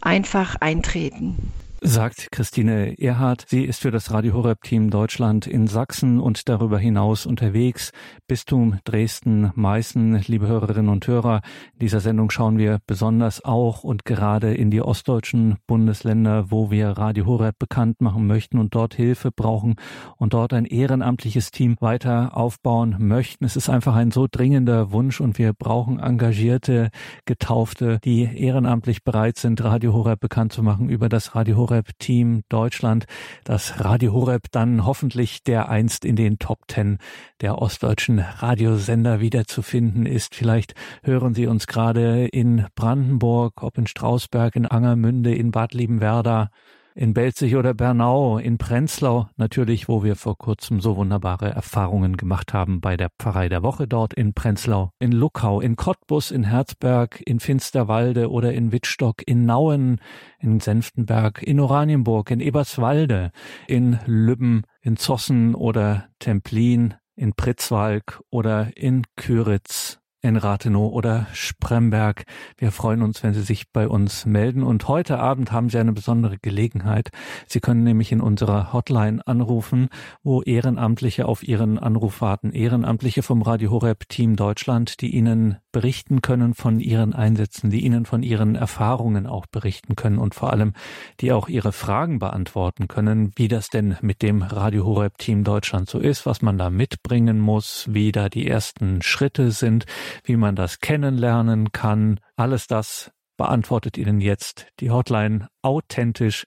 einfach 0.00 0.54
eintreten 0.60 1.52
sagt 1.86 2.32
Christine 2.32 2.98
Erhardt. 2.98 3.44
Sie 3.46 3.64
ist 3.64 3.82
für 3.82 3.92
das 3.92 4.10
Radio 4.10 4.34
Horeb 4.34 4.64
Team 4.64 4.90
Deutschland 4.90 5.46
in 5.46 5.68
Sachsen 5.68 6.18
und 6.18 6.48
darüber 6.48 6.80
hinaus 6.80 7.26
unterwegs. 7.26 7.92
Bistum 8.26 8.80
Dresden, 8.82 9.52
Meißen, 9.54 10.24
liebe 10.26 10.48
Hörerinnen 10.48 10.88
und 10.88 11.06
Hörer. 11.06 11.42
In 11.74 11.78
dieser 11.78 12.00
Sendung 12.00 12.30
schauen 12.30 12.58
wir 12.58 12.80
besonders 12.88 13.44
auch 13.44 13.84
und 13.84 14.04
gerade 14.04 14.52
in 14.52 14.72
die 14.72 14.82
ostdeutschen 14.82 15.58
Bundesländer, 15.68 16.50
wo 16.50 16.72
wir 16.72 16.88
Radio 16.88 17.24
Horeb 17.24 17.56
bekannt 17.60 18.00
machen 18.00 18.26
möchten 18.26 18.58
und 18.58 18.74
dort 18.74 18.94
Hilfe 18.94 19.30
brauchen 19.30 19.76
und 20.16 20.34
dort 20.34 20.54
ein 20.54 20.64
ehrenamtliches 20.64 21.52
Team 21.52 21.76
weiter 21.78 22.36
aufbauen 22.36 22.96
möchten. 22.98 23.44
Es 23.44 23.54
ist 23.54 23.70
einfach 23.70 23.94
ein 23.94 24.10
so 24.10 24.26
dringender 24.28 24.90
Wunsch 24.90 25.20
und 25.20 25.38
wir 25.38 25.52
brauchen 25.52 26.00
engagierte 26.00 26.90
Getaufte, 27.26 28.00
die 28.02 28.24
ehrenamtlich 28.24 29.04
bereit 29.04 29.36
sind, 29.36 29.62
Radio 29.62 29.92
Horeb 29.92 30.18
bekannt 30.18 30.52
zu 30.52 30.64
machen 30.64 30.88
über 30.88 31.08
das 31.08 31.36
Radio 31.36 31.56
Horeb 31.56 31.75
Horeb 31.76 31.98
Team 31.98 32.42
Deutschland, 32.48 33.04
das 33.44 33.84
Radio 33.84 34.14
Horeb 34.14 34.46
dann 34.50 34.86
hoffentlich 34.86 35.42
der 35.42 35.68
einst 35.68 36.06
in 36.06 36.16
den 36.16 36.38
Top 36.38 36.66
Ten 36.68 36.96
der 37.42 37.58
ostdeutschen 37.60 38.18
Radiosender 38.18 39.20
wiederzufinden 39.20 40.06
ist. 40.06 40.34
Vielleicht 40.34 40.74
hören 41.02 41.34
Sie 41.34 41.46
uns 41.46 41.66
gerade 41.66 42.28
in 42.28 42.64
Brandenburg, 42.76 43.62
ob 43.62 43.76
in 43.76 43.86
Strausberg, 43.86 44.56
in 44.56 44.64
Angermünde, 44.64 45.34
in 45.34 45.50
Bad 45.50 45.74
Liebenwerda 45.74 46.48
in 46.96 47.12
Belzig 47.12 47.56
oder 47.56 47.74
Bernau, 47.74 48.38
in 48.38 48.56
Prenzlau 48.56 49.28
natürlich, 49.36 49.86
wo 49.86 50.02
wir 50.02 50.16
vor 50.16 50.38
kurzem 50.38 50.80
so 50.80 50.96
wunderbare 50.96 51.50
Erfahrungen 51.50 52.16
gemacht 52.16 52.54
haben 52.54 52.80
bei 52.80 52.96
der 52.96 53.10
Pfarrei 53.18 53.50
der 53.50 53.62
Woche 53.62 53.86
dort 53.86 54.14
in 54.14 54.32
Prenzlau, 54.32 54.92
in 54.98 55.12
Luckau, 55.12 55.60
in 55.60 55.76
Cottbus, 55.76 56.30
in 56.30 56.44
Herzberg, 56.44 57.22
in 57.26 57.38
Finsterwalde 57.38 58.30
oder 58.30 58.54
in 58.54 58.72
Wittstock, 58.72 59.22
in 59.26 59.44
Nauen, 59.44 60.00
in 60.40 60.58
Senftenberg, 60.58 61.42
in 61.42 61.60
Oranienburg, 61.60 62.30
in 62.30 62.40
Eberswalde, 62.40 63.30
in 63.68 63.98
Lübben, 64.06 64.62
in 64.80 64.96
Zossen 64.96 65.54
oder 65.54 66.08
Templin, 66.18 66.94
in 67.14 67.34
Pritzwalk 67.34 68.22
oder 68.30 68.70
in 68.74 69.02
Küritz 69.16 70.00
in 70.26 70.36
Rathenow 70.36 70.92
oder 70.92 71.26
Spremberg. 71.32 72.24
Wir 72.58 72.72
freuen 72.72 73.02
uns, 73.02 73.22
wenn 73.22 73.32
Sie 73.32 73.42
sich 73.42 73.70
bei 73.72 73.88
uns 73.88 74.26
melden. 74.26 74.62
Und 74.62 74.88
heute 74.88 75.18
Abend 75.18 75.52
haben 75.52 75.70
Sie 75.70 75.78
eine 75.78 75.92
besondere 75.92 76.36
Gelegenheit. 76.38 77.10
Sie 77.46 77.60
können 77.60 77.84
nämlich 77.84 78.12
in 78.12 78.20
unserer 78.20 78.72
Hotline 78.72 79.26
anrufen, 79.26 79.88
wo 80.22 80.42
Ehrenamtliche 80.42 81.26
auf 81.26 81.46
Ihren 81.46 81.78
Anruf 81.78 82.20
warten. 82.20 82.52
Ehrenamtliche 82.52 83.22
vom 83.22 83.42
Radio 83.42 83.70
Horeb 83.70 84.08
Team 84.08 84.36
Deutschland, 84.36 85.00
die 85.00 85.14
Ihnen 85.14 85.58
berichten 85.70 86.22
können 86.22 86.54
von 86.54 86.80
Ihren 86.80 87.14
Einsätzen, 87.14 87.70
die 87.70 87.84
Ihnen 87.84 88.06
von 88.06 88.22
Ihren 88.22 88.54
Erfahrungen 88.54 89.26
auch 89.26 89.46
berichten 89.46 89.94
können 89.94 90.18
und 90.18 90.34
vor 90.34 90.52
allem, 90.52 90.72
die 91.20 91.32
auch 91.32 91.48
Ihre 91.48 91.70
Fragen 91.70 92.18
beantworten 92.18 92.88
können, 92.88 93.30
wie 93.36 93.48
das 93.48 93.68
denn 93.68 93.96
mit 94.00 94.22
dem 94.22 94.42
Radio 94.42 94.86
Horeb 94.86 95.18
Team 95.18 95.44
Deutschland 95.44 95.88
so 95.88 95.98
ist, 95.98 96.26
was 96.26 96.42
man 96.42 96.58
da 96.58 96.70
mitbringen 96.70 97.38
muss, 97.38 97.86
wie 97.90 98.10
da 98.10 98.28
die 98.28 98.48
ersten 98.48 99.02
Schritte 99.02 99.50
sind 99.50 99.84
wie 100.24 100.36
man 100.36 100.56
das 100.56 100.80
kennenlernen 100.80 101.72
kann. 101.72 102.20
Alles 102.36 102.66
das 102.66 103.10
beantwortet 103.36 103.98
Ihnen 103.98 104.20
jetzt 104.20 104.66
die 104.80 104.90
Hotline 104.90 105.48
authentisch 105.62 106.44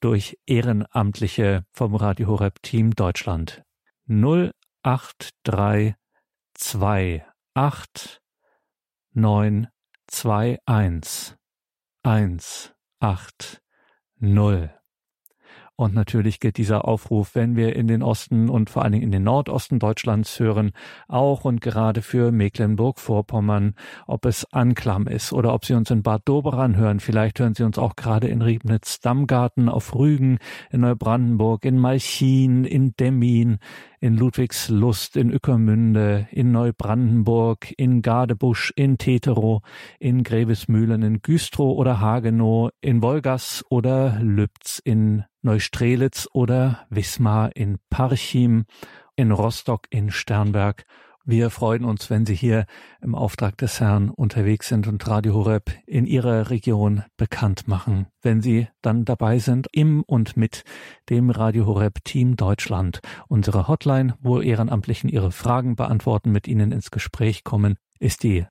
durch 0.00 0.38
Ehrenamtliche 0.46 1.64
vom 1.72 1.94
Radio 1.94 2.28
Horeb 2.28 2.62
Team 2.62 2.94
Deutschland. 2.94 3.62
0832 4.08 5.94
8 7.54 8.20
9 9.12 9.68
2 10.06 10.58
1 10.66 11.36
1 12.02 12.72
8 13.00 13.60
0 14.20 14.79
und 15.80 15.94
natürlich 15.94 16.40
gilt 16.40 16.58
dieser 16.58 16.86
Aufruf, 16.86 17.34
wenn 17.34 17.56
wir 17.56 17.74
in 17.74 17.88
den 17.88 18.02
Osten 18.02 18.50
und 18.50 18.68
vor 18.68 18.82
allen 18.82 18.92
Dingen 18.92 19.04
in 19.04 19.12
den 19.12 19.22
Nordosten 19.22 19.78
Deutschlands 19.78 20.38
hören, 20.38 20.72
auch 21.08 21.46
und 21.46 21.62
gerade 21.62 22.02
für 22.02 22.32
Mecklenburg-Vorpommern, 22.32 23.74
ob 24.06 24.26
es 24.26 24.46
Anklam 24.52 25.06
ist 25.06 25.32
oder 25.32 25.54
ob 25.54 25.64
Sie 25.64 25.72
uns 25.72 25.90
in 25.90 26.02
Bad 26.02 26.22
Doberan 26.26 26.76
hören. 26.76 27.00
Vielleicht 27.00 27.40
hören 27.40 27.54
Sie 27.54 27.62
uns 27.62 27.78
auch 27.78 27.96
gerade 27.96 28.28
in 28.28 28.42
Riebnitz-Dammgarten, 28.42 29.70
auf 29.70 29.94
Rügen, 29.94 30.38
in 30.70 30.82
Neubrandenburg, 30.82 31.64
in 31.64 31.78
Malchin, 31.78 32.66
in 32.66 32.94
Demmin, 33.00 33.58
in 34.00 34.16
Ludwigslust, 34.16 35.16
in 35.16 35.30
Ückermünde, 35.30 36.28
in 36.30 36.52
Neubrandenburg, 36.52 37.72
in 37.78 38.02
Gadebusch, 38.02 38.72
in 38.76 38.98
Teterow, 38.98 39.62
in 39.98 40.24
Grevesmühlen, 40.24 41.02
in 41.02 41.22
Güstrow 41.22 41.76
oder 41.78 42.00
Hagenow, 42.00 42.70
in 42.82 43.02
Wolgast 43.02 43.64
oder 43.70 44.18
Lübz, 44.20 44.78
in 44.84 45.24
Neustrelitz 45.42 46.28
oder 46.32 46.86
Wismar, 46.90 47.56
in 47.56 47.78
Parchim, 47.90 48.66
in 49.16 49.32
Rostock, 49.32 49.86
in 49.90 50.10
Sternberg 50.10 50.84
wir 51.30 51.50
freuen 51.50 51.84
uns, 51.84 52.10
wenn 52.10 52.26
Sie 52.26 52.34
hier 52.34 52.66
im 53.02 53.14
Auftrag 53.14 53.56
des 53.58 53.78
Herrn 53.78 54.10
unterwegs 54.10 54.66
sind 54.68 54.88
und 54.88 55.06
Radio 55.06 55.34
Horeb 55.34 55.70
in 55.86 56.06
Ihrer 56.06 56.50
Region 56.50 57.04
bekannt 57.16 57.68
machen. 57.68 58.08
Wenn 58.20 58.40
Sie 58.40 58.66
dann 58.82 59.04
dabei 59.04 59.38
sind 59.38 59.68
im 59.70 60.02
und 60.02 60.36
mit 60.36 60.64
dem 61.08 61.30
Radio 61.30 61.66
Horeb 61.66 62.02
Team 62.04 62.34
Deutschland. 62.36 62.98
Unsere 63.28 63.68
Hotline, 63.68 64.16
wo 64.20 64.40
Ehrenamtlichen 64.40 65.10
ihre 65.10 65.30
Fragen 65.30 65.76
beantworten, 65.76 66.32
mit 66.32 66.48
Ihnen 66.48 66.72
ins 66.72 66.90
Gespräch 66.90 67.44
kommen, 67.44 67.76
ist 67.98 68.24
die 68.24 68.46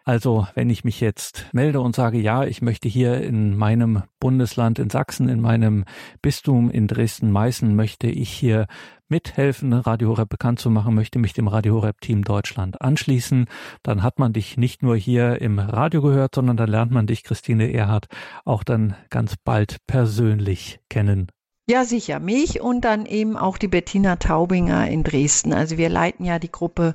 Also, 0.09 0.47
wenn 0.55 0.71
ich 0.71 0.85
mich 0.85 1.01
jetzt 1.01 1.47
melde 1.53 1.81
und 1.81 1.97
sage, 1.97 2.21
ja, 2.21 2.45
ich 2.45 2.63
möchte 2.63 2.89
hier 2.89 3.21
in 3.23 3.57
meinem 3.57 4.05
Bundesland 4.21 4.79
in 4.79 4.89
Sachsen, 4.89 5.29
in 5.29 5.41
meinem 5.41 5.85
Bistum 6.23 6.71
in 6.71 6.87
Dresden-Meißen, 6.87 7.75
möchte 7.75 8.07
ich 8.07 8.31
hier 8.31 8.67
mithelfen, 9.09 9.73
Radio 9.73 10.11
Horeb 10.11 10.29
bekannt 10.29 10.61
zu 10.61 10.71
machen, 10.71 10.95
möchte 10.95 11.19
mich 11.19 11.33
dem 11.33 11.49
Radio 11.49 11.75
Horeb 11.75 12.01
Team 12.01 12.23
Deutschland 12.23 12.81
anschließen, 12.81 13.47
dann 13.83 14.05
hat 14.05 14.21
man 14.21 14.33
dich 14.33 14.57
nicht 14.57 14.81
nur 14.81 14.97
hier 14.97 15.41
im 15.41 15.59
Radio 15.59 16.03
gehört, 16.03 16.37
sondern 16.37 16.57
dann 16.57 16.71
lernt 16.71 16.93
man 16.93 17.09
dich, 17.09 17.25
Christine 17.25 17.73
Erhard, 17.73 18.07
auch 18.45 18.63
dann 18.63 18.95
ganz 19.11 19.35
bald 19.37 19.79
persönlich 19.89 20.79
kennen. 20.89 21.33
Ja, 21.69 21.85
sicher. 21.85 22.21
Mich 22.21 22.61
und 22.61 22.85
dann 22.85 23.07
eben 23.07 23.37
auch 23.37 23.59
die 23.59 23.67
Bettina 23.67 24.15
Taubinger 24.17 24.89
in 24.89 25.03
Dresden. 25.03 25.53
Also 25.53 25.79
wir 25.79 25.89
leiten 25.89 26.25
ja 26.25 26.39
die 26.39 26.53
Gruppe 26.53 26.95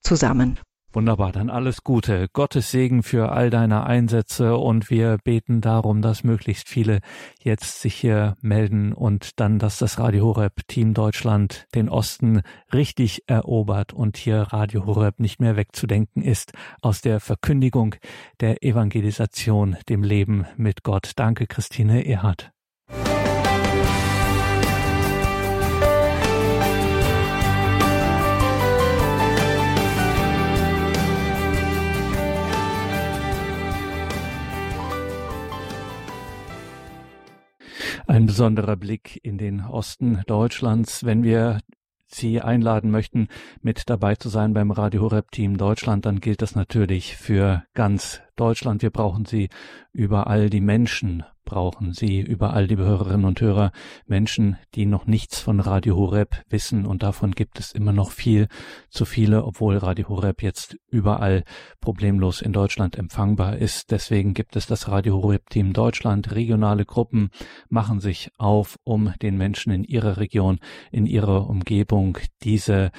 zusammen. 0.00 0.58
Wunderbar, 0.94 1.32
dann 1.32 1.48
alles 1.48 1.84
Gute. 1.84 2.28
Gottes 2.34 2.70
Segen 2.70 3.02
für 3.02 3.32
all 3.32 3.48
deine 3.48 3.84
Einsätze 3.84 4.58
und 4.58 4.90
wir 4.90 5.16
beten 5.24 5.62
darum, 5.62 6.02
dass 6.02 6.22
möglichst 6.22 6.68
viele 6.68 7.00
jetzt 7.42 7.80
sich 7.80 7.94
hier 7.94 8.36
melden 8.42 8.92
und 8.92 9.40
dann, 9.40 9.58
dass 9.58 9.78
das 9.78 9.98
Radio 9.98 10.26
Horeb 10.26 10.68
Team 10.68 10.92
Deutschland 10.92 11.66
den 11.74 11.88
Osten 11.88 12.42
richtig 12.74 13.22
erobert 13.26 13.94
und 13.94 14.18
hier 14.18 14.42
Radio 14.42 14.84
Horeb 14.84 15.18
nicht 15.18 15.40
mehr 15.40 15.56
wegzudenken 15.56 16.22
ist 16.22 16.52
aus 16.82 17.00
der 17.00 17.20
Verkündigung 17.20 17.94
der 18.40 18.62
Evangelisation, 18.62 19.78
dem 19.88 20.02
Leben 20.02 20.44
mit 20.58 20.82
Gott. 20.82 21.12
Danke, 21.16 21.46
Christine 21.46 22.04
Erhard. 22.06 22.52
Ein 38.12 38.26
besonderer 38.26 38.76
Blick 38.76 39.18
in 39.22 39.38
den 39.38 39.62
Osten 39.62 40.20
Deutschlands, 40.26 41.02
wenn 41.02 41.22
wir 41.22 41.60
Sie 42.08 42.42
einladen 42.42 42.90
möchten, 42.90 43.28
mit 43.62 43.88
dabei 43.88 44.16
zu 44.16 44.28
sein 44.28 44.52
beim 44.52 44.70
Radio 44.70 45.00
Horeb 45.00 45.30
Team 45.30 45.56
Deutschland, 45.56 46.04
dann 46.04 46.20
gilt 46.20 46.42
das 46.42 46.54
natürlich 46.54 47.16
für 47.16 47.64
ganz 47.72 48.20
Deutschland. 48.42 48.82
Wir 48.82 48.90
brauchen 48.90 49.24
Sie 49.24 49.50
überall. 49.92 50.50
Die 50.50 50.60
Menschen 50.60 51.22
brauchen 51.44 51.92
Sie 51.92 52.20
überall, 52.20 52.64
liebe 52.64 52.82
Hörerinnen 52.82 53.24
und 53.24 53.40
Hörer. 53.40 53.70
Menschen, 54.06 54.56
die 54.74 54.84
noch 54.84 55.06
nichts 55.06 55.38
von 55.38 55.60
Radio 55.60 55.94
Horeb 55.94 56.42
wissen. 56.48 56.84
Und 56.84 57.04
davon 57.04 57.36
gibt 57.36 57.60
es 57.60 57.70
immer 57.70 57.92
noch 57.92 58.10
viel 58.10 58.48
zu 58.90 59.04
viele, 59.04 59.44
obwohl 59.44 59.76
Radio 59.76 60.08
Horeb 60.08 60.42
jetzt 60.42 60.76
überall 60.90 61.44
problemlos 61.80 62.42
in 62.42 62.52
Deutschland 62.52 62.98
empfangbar 62.98 63.58
ist. 63.58 63.92
Deswegen 63.92 64.34
gibt 64.34 64.56
es 64.56 64.66
das 64.66 64.88
Radio 64.88 65.22
Horeb 65.22 65.48
Team 65.50 65.72
Deutschland. 65.72 66.34
Regionale 66.34 66.84
Gruppen 66.84 67.30
machen 67.68 68.00
sich 68.00 68.32
auf, 68.38 68.76
um 68.82 69.14
den 69.22 69.38
Menschen 69.38 69.72
in 69.72 69.84
ihrer 69.84 70.16
Region, 70.16 70.58
in 70.90 71.06
ihrer 71.06 71.48
Umgebung 71.48 72.18
diese 72.42 72.90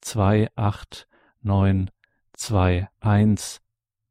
289 0.00 1.90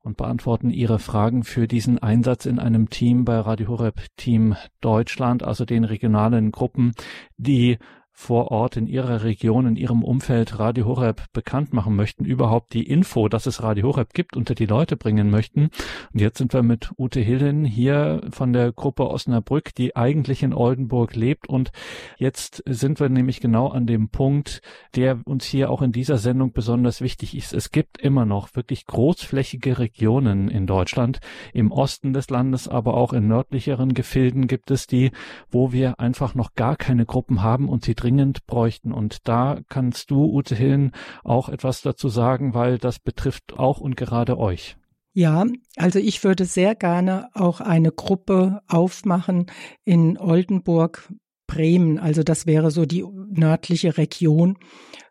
und 0.00 0.16
beantworten 0.16 0.70
Ihre 0.70 0.98
Fragen 0.98 1.44
für 1.44 1.68
diesen 1.68 2.02
Einsatz 2.02 2.46
in 2.46 2.58
einem 2.58 2.88
Team 2.88 3.24
bei 3.24 3.38
Radio 3.38 3.68
Horeb 3.68 4.06
Team 4.16 4.56
Deutschland, 4.80 5.42
also 5.42 5.64
den 5.64 5.84
regionalen 5.84 6.50
Gruppen, 6.50 6.92
die 7.36 7.78
vor 8.12 8.50
Ort 8.50 8.76
in 8.76 8.86
Ihrer 8.86 9.24
Region, 9.24 9.66
in 9.66 9.76
Ihrem 9.76 10.04
Umfeld 10.04 10.58
Radio 10.58 10.86
Horeb 10.86 11.24
bekannt 11.32 11.72
machen 11.72 11.96
möchten, 11.96 12.24
überhaupt 12.24 12.72
die 12.74 12.86
Info, 12.86 13.28
dass 13.28 13.46
es 13.46 13.62
Radio 13.62 13.88
Horeb 13.88 14.12
gibt, 14.12 14.36
unter 14.36 14.54
die 14.54 14.66
Leute 14.66 14.96
bringen 14.96 15.30
möchten. 15.30 15.70
Und 16.12 16.20
jetzt 16.20 16.38
sind 16.38 16.52
wir 16.52 16.62
mit 16.62 16.90
Ute 16.98 17.20
Hillen 17.20 17.64
hier 17.64 18.20
von 18.30 18.52
der 18.52 18.72
Gruppe 18.72 19.08
Osnabrück, 19.08 19.74
die 19.74 19.96
eigentlich 19.96 20.42
in 20.42 20.52
Oldenburg 20.52 21.16
lebt. 21.16 21.48
Und 21.48 21.72
jetzt 22.18 22.62
sind 22.66 23.00
wir 23.00 23.08
nämlich 23.08 23.40
genau 23.40 23.68
an 23.68 23.86
dem 23.86 24.10
Punkt, 24.10 24.60
der 24.94 25.20
uns 25.24 25.44
hier 25.44 25.70
auch 25.70 25.82
in 25.82 25.92
dieser 25.92 26.18
Sendung 26.18 26.52
besonders 26.52 27.00
wichtig 27.00 27.36
ist. 27.36 27.54
Es 27.54 27.70
gibt 27.70 27.98
immer 27.98 28.26
noch 28.26 28.54
wirklich 28.54 28.86
großflächige 28.86 29.78
Regionen 29.78 30.48
in 30.48 30.66
Deutschland, 30.66 31.20
im 31.52 31.72
Osten 31.72 32.12
des 32.12 32.28
Landes, 32.30 32.68
aber 32.68 32.94
auch 32.94 33.12
in 33.12 33.26
nördlicheren 33.26 33.94
Gefilden 33.94 34.46
gibt 34.46 34.70
es 34.70 34.86
die, 34.86 35.10
wo 35.50 35.72
wir 35.72 35.98
einfach 35.98 36.34
noch 36.34 36.54
gar 36.54 36.76
keine 36.76 37.06
Gruppen 37.06 37.42
haben 37.42 37.68
und 37.68 37.84
sie 37.84 37.94
dringend 38.02 38.46
bräuchten. 38.46 38.92
Und 38.92 39.28
da 39.28 39.60
kannst 39.68 40.10
du, 40.10 40.24
Ute 40.24 40.54
Hillen, 40.54 40.92
auch 41.24 41.48
etwas 41.48 41.82
dazu 41.82 42.08
sagen, 42.08 42.54
weil 42.54 42.78
das 42.78 42.98
betrifft 42.98 43.54
auch 43.58 43.80
und 43.80 43.96
gerade 43.96 44.38
euch. 44.38 44.76
Ja, 45.14 45.44
also 45.76 45.98
ich 45.98 46.24
würde 46.24 46.46
sehr 46.46 46.74
gerne 46.74 47.28
auch 47.34 47.60
eine 47.60 47.92
Gruppe 47.92 48.62
aufmachen 48.66 49.46
in 49.84 50.18
Oldenburg, 50.18 51.12
Bremen. 51.46 51.98
Also 51.98 52.22
das 52.22 52.46
wäre 52.46 52.70
so 52.70 52.86
die 52.86 53.04
nördliche 53.04 53.98
Region, 53.98 54.56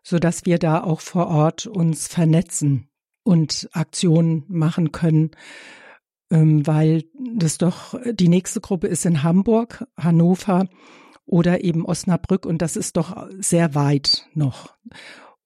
so 0.02 0.18
dass 0.18 0.44
wir 0.44 0.58
da 0.58 0.82
auch 0.82 1.00
vor 1.00 1.28
Ort 1.28 1.66
uns 1.66 2.08
vernetzen 2.08 2.88
und 3.22 3.68
Aktionen 3.72 4.44
machen 4.48 4.90
können, 4.90 5.30
ähm, 6.32 6.66
weil 6.66 7.04
das 7.36 7.58
doch 7.58 7.94
die 8.12 8.28
nächste 8.28 8.60
Gruppe 8.60 8.88
ist 8.88 9.06
in 9.06 9.22
Hamburg, 9.22 9.86
Hannover 9.96 10.68
oder 11.26 11.64
eben 11.64 11.86
Osnabrück 11.86 12.46
und 12.46 12.62
das 12.62 12.76
ist 12.76 12.96
doch 12.96 13.28
sehr 13.38 13.74
weit 13.74 14.28
noch. 14.34 14.74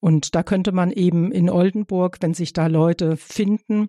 Und 0.01 0.35
da 0.35 0.43
könnte 0.43 0.73
man 0.73 0.91
eben 0.91 1.33
in 1.33 1.51
Oldenburg, 1.51 2.19
wenn 2.21 2.35
sich 2.35 2.53
da 2.53 2.67
Leute 2.67 3.17
finden, 3.17 3.89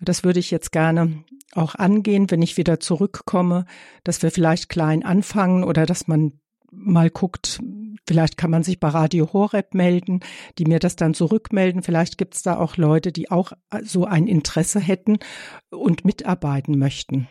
das 0.00 0.24
würde 0.24 0.40
ich 0.40 0.50
jetzt 0.50 0.72
gerne 0.72 1.24
auch 1.52 1.74
angehen, 1.74 2.30
wenn 2.30 2.42
ich 2.42 2.56
wieder 2.56 2.80
zurückkomme, 2.80 3.64
dass 4.02 4.22
wir 4.22 4.30
vielleicht 4.30 4.68
klein 4.68 5.04
anfangen 5.04 5.64
oder 5.64 5.86
dass 5.86 6.08
man 6.08 6.40
mal 6.70 7.10
guckt, 7.10 7.60
vielleicht 8.06 8.36
kann 8.36 8.50
man 8.50 8.64
sich 8.64 8.80
bei 8.80 8.88
Radio 8.88 9.32
Horeb 9.32 9.74
melden, 9.74 10.20
die 10.58 10.64
mir 10.64 10.80
das 10.80 10.96
dann 10.96 11.14
zurückmelden. 11.14 11.82
Vielleicht 11.82 12.18
gibt 12.18 12.34
es 12.34 12.42
da 12.42 12.58
auch 12.58 12.76
Leute, 12.76 13.12
die 13.12 13.30
auch 13.30 13.52
so 13.82 14.04
ein 14.04 14.26
Interesse 14.26 14.80
hätten 14.80 15.18
und 15.70 16.04
mitarbeiten 16.04 16.78
möchten. 16.78 17.28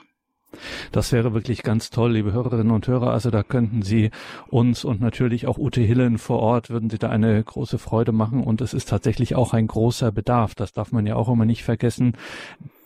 Das 0.91 1.11
wäre 1.11 1.33
wirklich 1.33 1.63
ganz 1.63 1.89
toll, 1.89 2.13
liebe 2.13 2.33
Hörerinnen 2.33 2.71
und 2.71 2.87
Hörer. 2.87 3.11
Also 3.11 3.29
da 3.31 3.43
könnten 3.43 3.81
Sie 3.81 4.11
uns 4.47 4.85
und 4.85 5.01
natürlich 5.01 5.47
auch 5.47 5.57
Ute 5.57 5.81
Hillen 5.81 6.17
vor 6.17 6.39
Ort, 6.39 6.69
würden 6.69 6.89
Sie 6.89 6.99
da 6.99 7.09
eine 7.09 7.43
große 7.43 7.77
Freude 7.77 8.11
machen. 8.11 8.43
Und 8.43 8.61
es 8.61 8.73
ist 8.73 8.89
tatsächlich 8.89 9.35
auch 9.35 9.53
ein 9.53 9.67
großer 9.67 10.11
Bedarf. 10.11 10.55
Das 10.55 10.73
darf 10.73 10.91
man 10.91 11.05
ja 11.05 11.15
auch 11.15 11.29
immer 11.29 11.45
nicht 11.45 11.63
vergessen. 11.63 12.13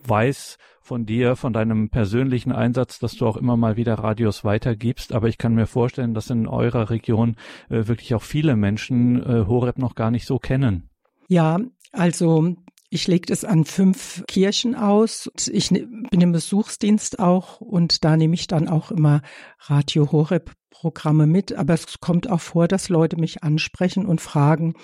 Weiß 0.05 0.57
von 0.87 1.05
dir, 1.05 1.35
von 1.35 1.51
deinem 1.51 1.89
persönlichen 1.89 2.53
Einsatz, 2.53 2.97
dass 2.97 3.15
du 3.15 3.27
auch 3.27 3.35
immer 3.35 3.57
mal 3.57 3.75
wieder 3.75 3.95
Radios 3.95 4.45
weitergibst. 4.45 5.13
Aber 5.13 5.27
ich 5.27 5.37
kann 5.37 5.53
mir 5.53 5.67
vorstellen, 5.67 6.13
dass 6.13 6.29
in 6.29 6.47
eurer 6.47 6.89
Region 6.89 7.35
äh, 7.69 7.87
wirklich 7.87 8.15
auch 8.15 8.23
viele 8.23 8.55
Menschen 8.55 9.21
äh, 9.21 9.45
Horeb 9.47 9.77
noch 9.77 9.95
gar 9.95 10.11
nicht 10.11 10.25
so 10.25 10.39
kennen. 10.39 10.89
Ja, 11.27 11.59
also 11.91 12.55
ich 12.89 13.07
lege 13.07 13.31
es 13.31 13.43
an 13.43 13.65
fünf 13.65 14.23
Kirchen 14.27 14.75
aus. 14.75 15.29
Ich 15.51 15.71
ne, 15.71 15.87
bin 16.09 16.21
im 16.21 16.31
Besuchsdienst 16.31 17.19
auch 17.19 17.59
und 17.59 18.05
da 18.05 18.15
nehme 18.15 18.35
ich 18.35 18.47
dann 18.47 18.67
auch 18.67 18.91
immer 18.91 19.21
Radio 19.59 20.11
Horeb 20.11 20.51
Programme 20.69 21.27
mit. 21.27 21.53
Aber 21.53 21.73
es 21.73 21.99
kommt 21.99 22.29
auch 22.29 22.41
vor, 22.41 22.67
dass 22.67 22.89
Leute 22.89 23.17
mich 23.17 23.43
ansprechen 23.43 24.05
und 24.05 24.21
fragen, 24.21 24.75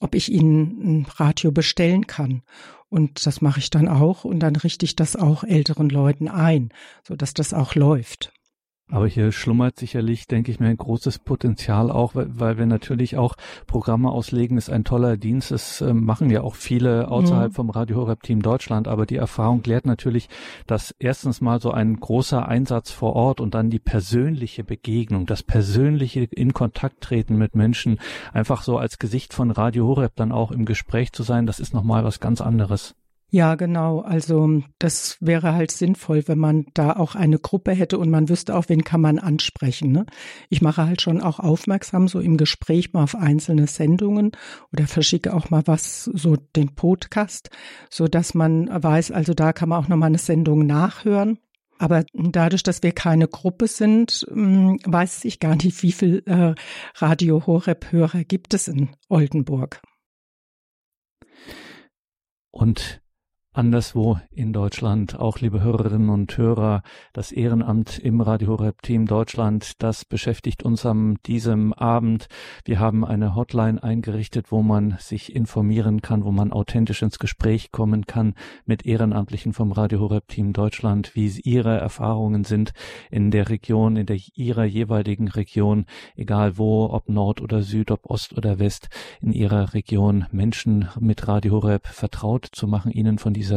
ob 0.00 0.14
ich 0.14 0.30
ihnen 0.30 1.00
ein 1.00 1.06
Radio 1.16 1.50
bestellen 1.50 2.06
kann. 2.06 2.42
Und 2.90 3.26
das 3.26 3.40
mache 3.40 3.60
ich 3.60 3.70
dann 3.70 3.88
auch 3.88 4.24
und 4.24 4.40
dann 4.40 4.56
richte 4.56 4.84
ich 4.84 4.96
das 4.96 5.16
auch 5.16 5.44
älteren 5.44 5.88
Leuten 5.90 6.28
ein, 6.28 6.70
so 7.06 7.16
dass 7.16 7.34
das 7.34 7.52
auch 7.52 7.74
läuft. 7.74 8.32
Aber 8.90 9.06
hier 9.06 9.32
schlummert 9.32 9.78
sicherlich, 9.78 10.26
denke 10.26 10.50
ich 10.50 10.60
mir, 10.60 10.68
ein 10.68 10.76
großes 10.76 11.18
Potenzial 11.18 11.90
auch, 11.90 12.14
weil, 12.14 12.28
weil 12.30 12.58
wir 12.58 12.64
natürlich 12.64 13.18
auch 13.18 13.34
Programme 13.66 14.10
auslegen, 14.10 14.56
ist 14.56 14.70
ein 14.70 14.84
toller 14.84 15.18
Dienst. 15.18 15.50
Das 15.50 15.82
äh, 15.82 15.92
machen 15.92 16.30
ja 16.30 16.40
auch 16.40 16.54
viele 16.54 17.08
außerhalb 17.08 17.52
mhm. 17.52 17.54
vom 17.54 17.70
Radio 17.70 17.96
Horeb 17.96 18.22
Team 18.22 18.40
Deutschland. 18.40 18.88
Aber 18.88 19.04
die 19.04 19.16
Erfahrung 19.16 19.62
klärt 19.62 19.84
natürlich, 19.84 20.28
dass 20.66 20.94
erstens 20.98 21.42
mal 21.42 21.60
so 21.60 21.70
ein 21.70 22.00
großer 22.00 22.48
Einsatz 22.48 22.90
vor 22.90 23.14
Ort 23.14 23.40
und 23.40 23.54
dann 23.54 23.68
die 23.68 23.78
persönliche 23.78 24.64
Begegnung, 24.64 25.26
das 25.26 25.42
persönliche 25.42 26.24
in 26.24 26.54
Kontakt 26.54 27.02
treten 27.02 27.36
mit 27.36 27.54
Menschen, 27.54 27.98
einfach 28.32 28.62
so 28.62 28.78
als 28.78 28.98
Gesicht 28.98 29.34
von 29.34 29.50
Radio 29.50 29.86
Horeb 29.86 30.12
dann 30.16 30.32
auch 30.32 30.50
im 30.50 30.64
Gespräch 30.64 31.12
zu 31.12 31.22
sein, 31.22 31.46
das 31.46 31.60
ist 31.60 31.74
nochmal 31.74 32.04
was 32.04 32.20
ganz 32.20 32.40
anderes. 32.40 32.94
Ja, 33.30 33.56
genau. 33.56 34.00
Also 34.00 34.62
das 34.78 35.18
wäre 35.20 35.52
halt 35.52 35.70
sinnvoll, 35.70 36.26
wenn 36.28 36.38
man 36.38 36.64
da 36.72 36.94
auch 36.94 37.14
eine 37.14 37.38
Gruppe 37.38 37.72
hätte 37.72 37.98
und 37.98 38.08
man 38.08 38.30
wüsste 38.30 38.56
auch, 38.56 38.70
wen 38.70 38.84
kann 38.84 39.02
man 39.02 39.18
ansprechen. 39.18 39.92
Ne? 39.92 40.06
Ich 40.48 40.62
mache 40.62 40.86
halt 40.86 41.02
schon 41.02 41.20
auch 41.20 41.38
aufmerksam, 41.38 42.08
so 42.08 42.20
im 42.20 42.38
Gespräch 42.38 42.94
mal 42.94 43.02
auf 43.02 43.14
einzelne 43.14 43.66
Sendungen 43.66 44.32
oder 44.72 44.86
verschicke 44.86 45.34
auch 45.34 45.50
mal 45.50 45.62
was, 45.66 46.04
so 46.04 46.36
den 46.36 46.74
Podcast, 46.74 47.50
so 47.90 48.08
dass 48.08 48.32
man 48.32 48.66
weiß, 48.70 49.10
also 49.10 49.34
da 49.34 49.52
kann 49.52 49.68
man 49.68 49.84
auch 49.84 49.88
nochmal 49.88 50.08
eine 50.08 50.18
Sendung 50.18 50.64
nachhören. 50.64 51.38
Aber 51.78 52.04
dadurch, 52.14 52.62
dass 52.62 52.82
wir 52.82 52.92
keine 52.92 53.28
Gruppe 53.28 53.68
sind, 53.68 54.26
hm, 54.30 54.78
weiß 54.84 55.26
ich 55.26 55.38
gar 55.38 55.54
nicht, 55.54 55.82
wie 55.82 55.92
viel 55.92 56.22
äh, 56.24 56.54
Radio 56.94 57.46
Horeb 57.46 57.92
Hörer 57.92 58.24
gibt 58.24 58.54
es 58.54 58.68
in 58.68 58.88
Oldenburg. 59.10 59.82
Und 62.50 63.02
anderswo 63.58 64.20
in 64.30 64.52
Deutschland. 64.52 65.18
Auch 65.18 65.40
liebe 65.40 65.60
Hörerinnen 65.60 66.10
und 66.10 66.38
Hörer, 66.38 66.82
das 67.12 67.32
Ehrenamt 67.32 67.98
im 67.98 68.20
Radio 68.20 68.50
Horeb 68.50 68.82
Team 68.82 69.06
Deutschland, 69.06 69.82
das 69.82 70.04
beschäftigt 70.04 70.62
uns 70.62 70.86
am 70.86 71.16
diesem 71.26 71.72
Abend. 71.72 72.28
Wir 72.64 72.78
haben 72.78 73.04
eine 73.04 73.34
Hotline 73.34 73.82
eingerichtet, 73.82 74.52
wo 74.52 74.62
man 74.62 74.94
sich 75.00 75.34
informieren 75.34 76.02
kann, 76.02 76.22
wo 76.22 76.30
man 76.30 76.52
authentisch 76.52 77.02
ins 77.02 77.18
Gespräch 77.18 77.72
kommen 77.72 78.06
kann 78.06 78.34
mit 78.64 78.86
Ehrenamtlichen 78.86 79.52
vom 79.52 79.72
Radio 79.72 79.98
Horeb 79.98 80.28
Team 80.28 80.52
Deutschland, 80.52 81.16
wie 81.16 81.26
ihre 81.42 81.76
Erfahrungen 81.78 82.44
sind 82.44 82.72
in 83.10 83.32
der 83.32 83.48
Region, 83.48 83.96
in 83.96 84.06
der 84.06 84.20
ihrer 84.34 84.66
jeweiligen 84.66 85.26
Region, 85.26 85.86
egal 86.14 86.58
wo, 86.58 86.86
ob 86.92 87.08
Nord 87.08 87.40
oder 87.40 87.62
Süd, 87.62 87.90
ob 87.90 88.08
Ost 88.08 88.38
oder 88.38 88.60
West, 88.60 88.88
in 89.20 89.32
ihrer 89.32 89.74
Region 89.74 90.26
Menschen 90.30 90.88
mit 91.00 91.26
Radio 91.26 91.54
Horeb 91.54 91.88
vertraut 91.88 92.46
zu 92.52 92.68
machen, 92.68 92.92
ihnen 92.92 93.18
von 93.18 93.32
dieser, 93.32 93.47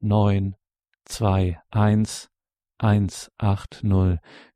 9 0.00 0.54
21 1.10 2.29
180. 2.80 3.82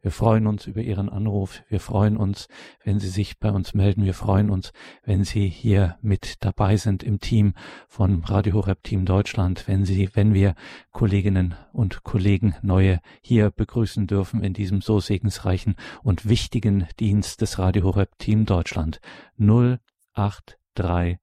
Wir 0.01 0.11
freuen 0.11 0.47
uns 0.47 0.67
über 0.67 0.81
Ihren 0.81 1.11
Anruf. 1.11 1.63
Wir 1.69 1.79
freuen 1.79 2.17
uns, 2.17 2.49
wenn 2.83 2.99
Sie 2.99 3.09
sich 3.09 3.39
bei 3.39 3.51
uns 3.51 3.75
melden. 3.75 4.05
Wir 4.05 4.15
freuen 4.15 4.51
uns, 4.51 4.73
wenn 5.03 5.25
Sie 5.25 5.49
hier 5.49 5.99
mit 6.01 6.43
dabei 6.43 6.77
sind 6.77 7.03
im 7.03 7.21
Team 7.21 7.53
von 7.87 8.25
Radio 8.25 8.55
Horeb 8.55 8.83
Team 8.83 9.05
Deutschland, 9.05 9.69
wenn 9.69 9.85
Sie, 9.85 10.09
wenn 10.15 10.33
wir 10.33 10.55
Kolleginnen 10.91 11.55
und 11.73 12.03
Kollegen 12.03 12.55
neue 12.63 13.01
hier 13.21 13.51
begrüßen 13.51 14.07
dürfen 14.07 14.43
in 14.43 14.55
diesem 14.55 14.81
so 14.81 15.01
segensreichen 15.01 15.75
und 16.03 16.27
wichtigen 16.27 16.89
Dienst 16.99 17.43
des 17.43 17.59
Radio 17.59 17.85
Horeb 17.85 18.17
Team 18.19 18.47
Deutschland. 18.47 19.01
083 19.37 21.19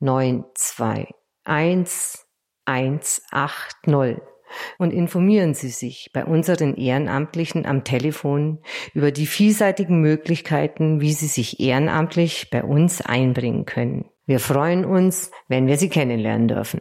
921 0.00 1.14
180 2.64 4.20
und 4.78 4.92
informieren 4.92 5.54
Sie 5.54 5.68
sich 5.68 6.10
bei 6.12 6.24
unseren 6.24 6.74
Ehrenamtlichen 6.74 7.66
am 7.66 7.84
Telefon 7.84 8.58
über 8.94 9.12
die 9.12 9.26
vielseitigen 9.26 10.00
Möglichkeiten, 10.00 11.00
wie 11.00 11.12
Sie 11.12 11.26
sich 11.26 11.60
ehrenamtlich 11.60 12.50
bei 12.50 12.62
uns 12.62 13.00
einbringen 13.00 13.64
können. 13.64 14.06
Wir 14.26 14.40
freuen 14.40 14.84
uns, 14.84 15.30
wenn 15.48 15.66
wir 15.66 15.76
Sie 15.76 15.88
kennenlernen 15.88 16.48
dürfen. 16.48 16.80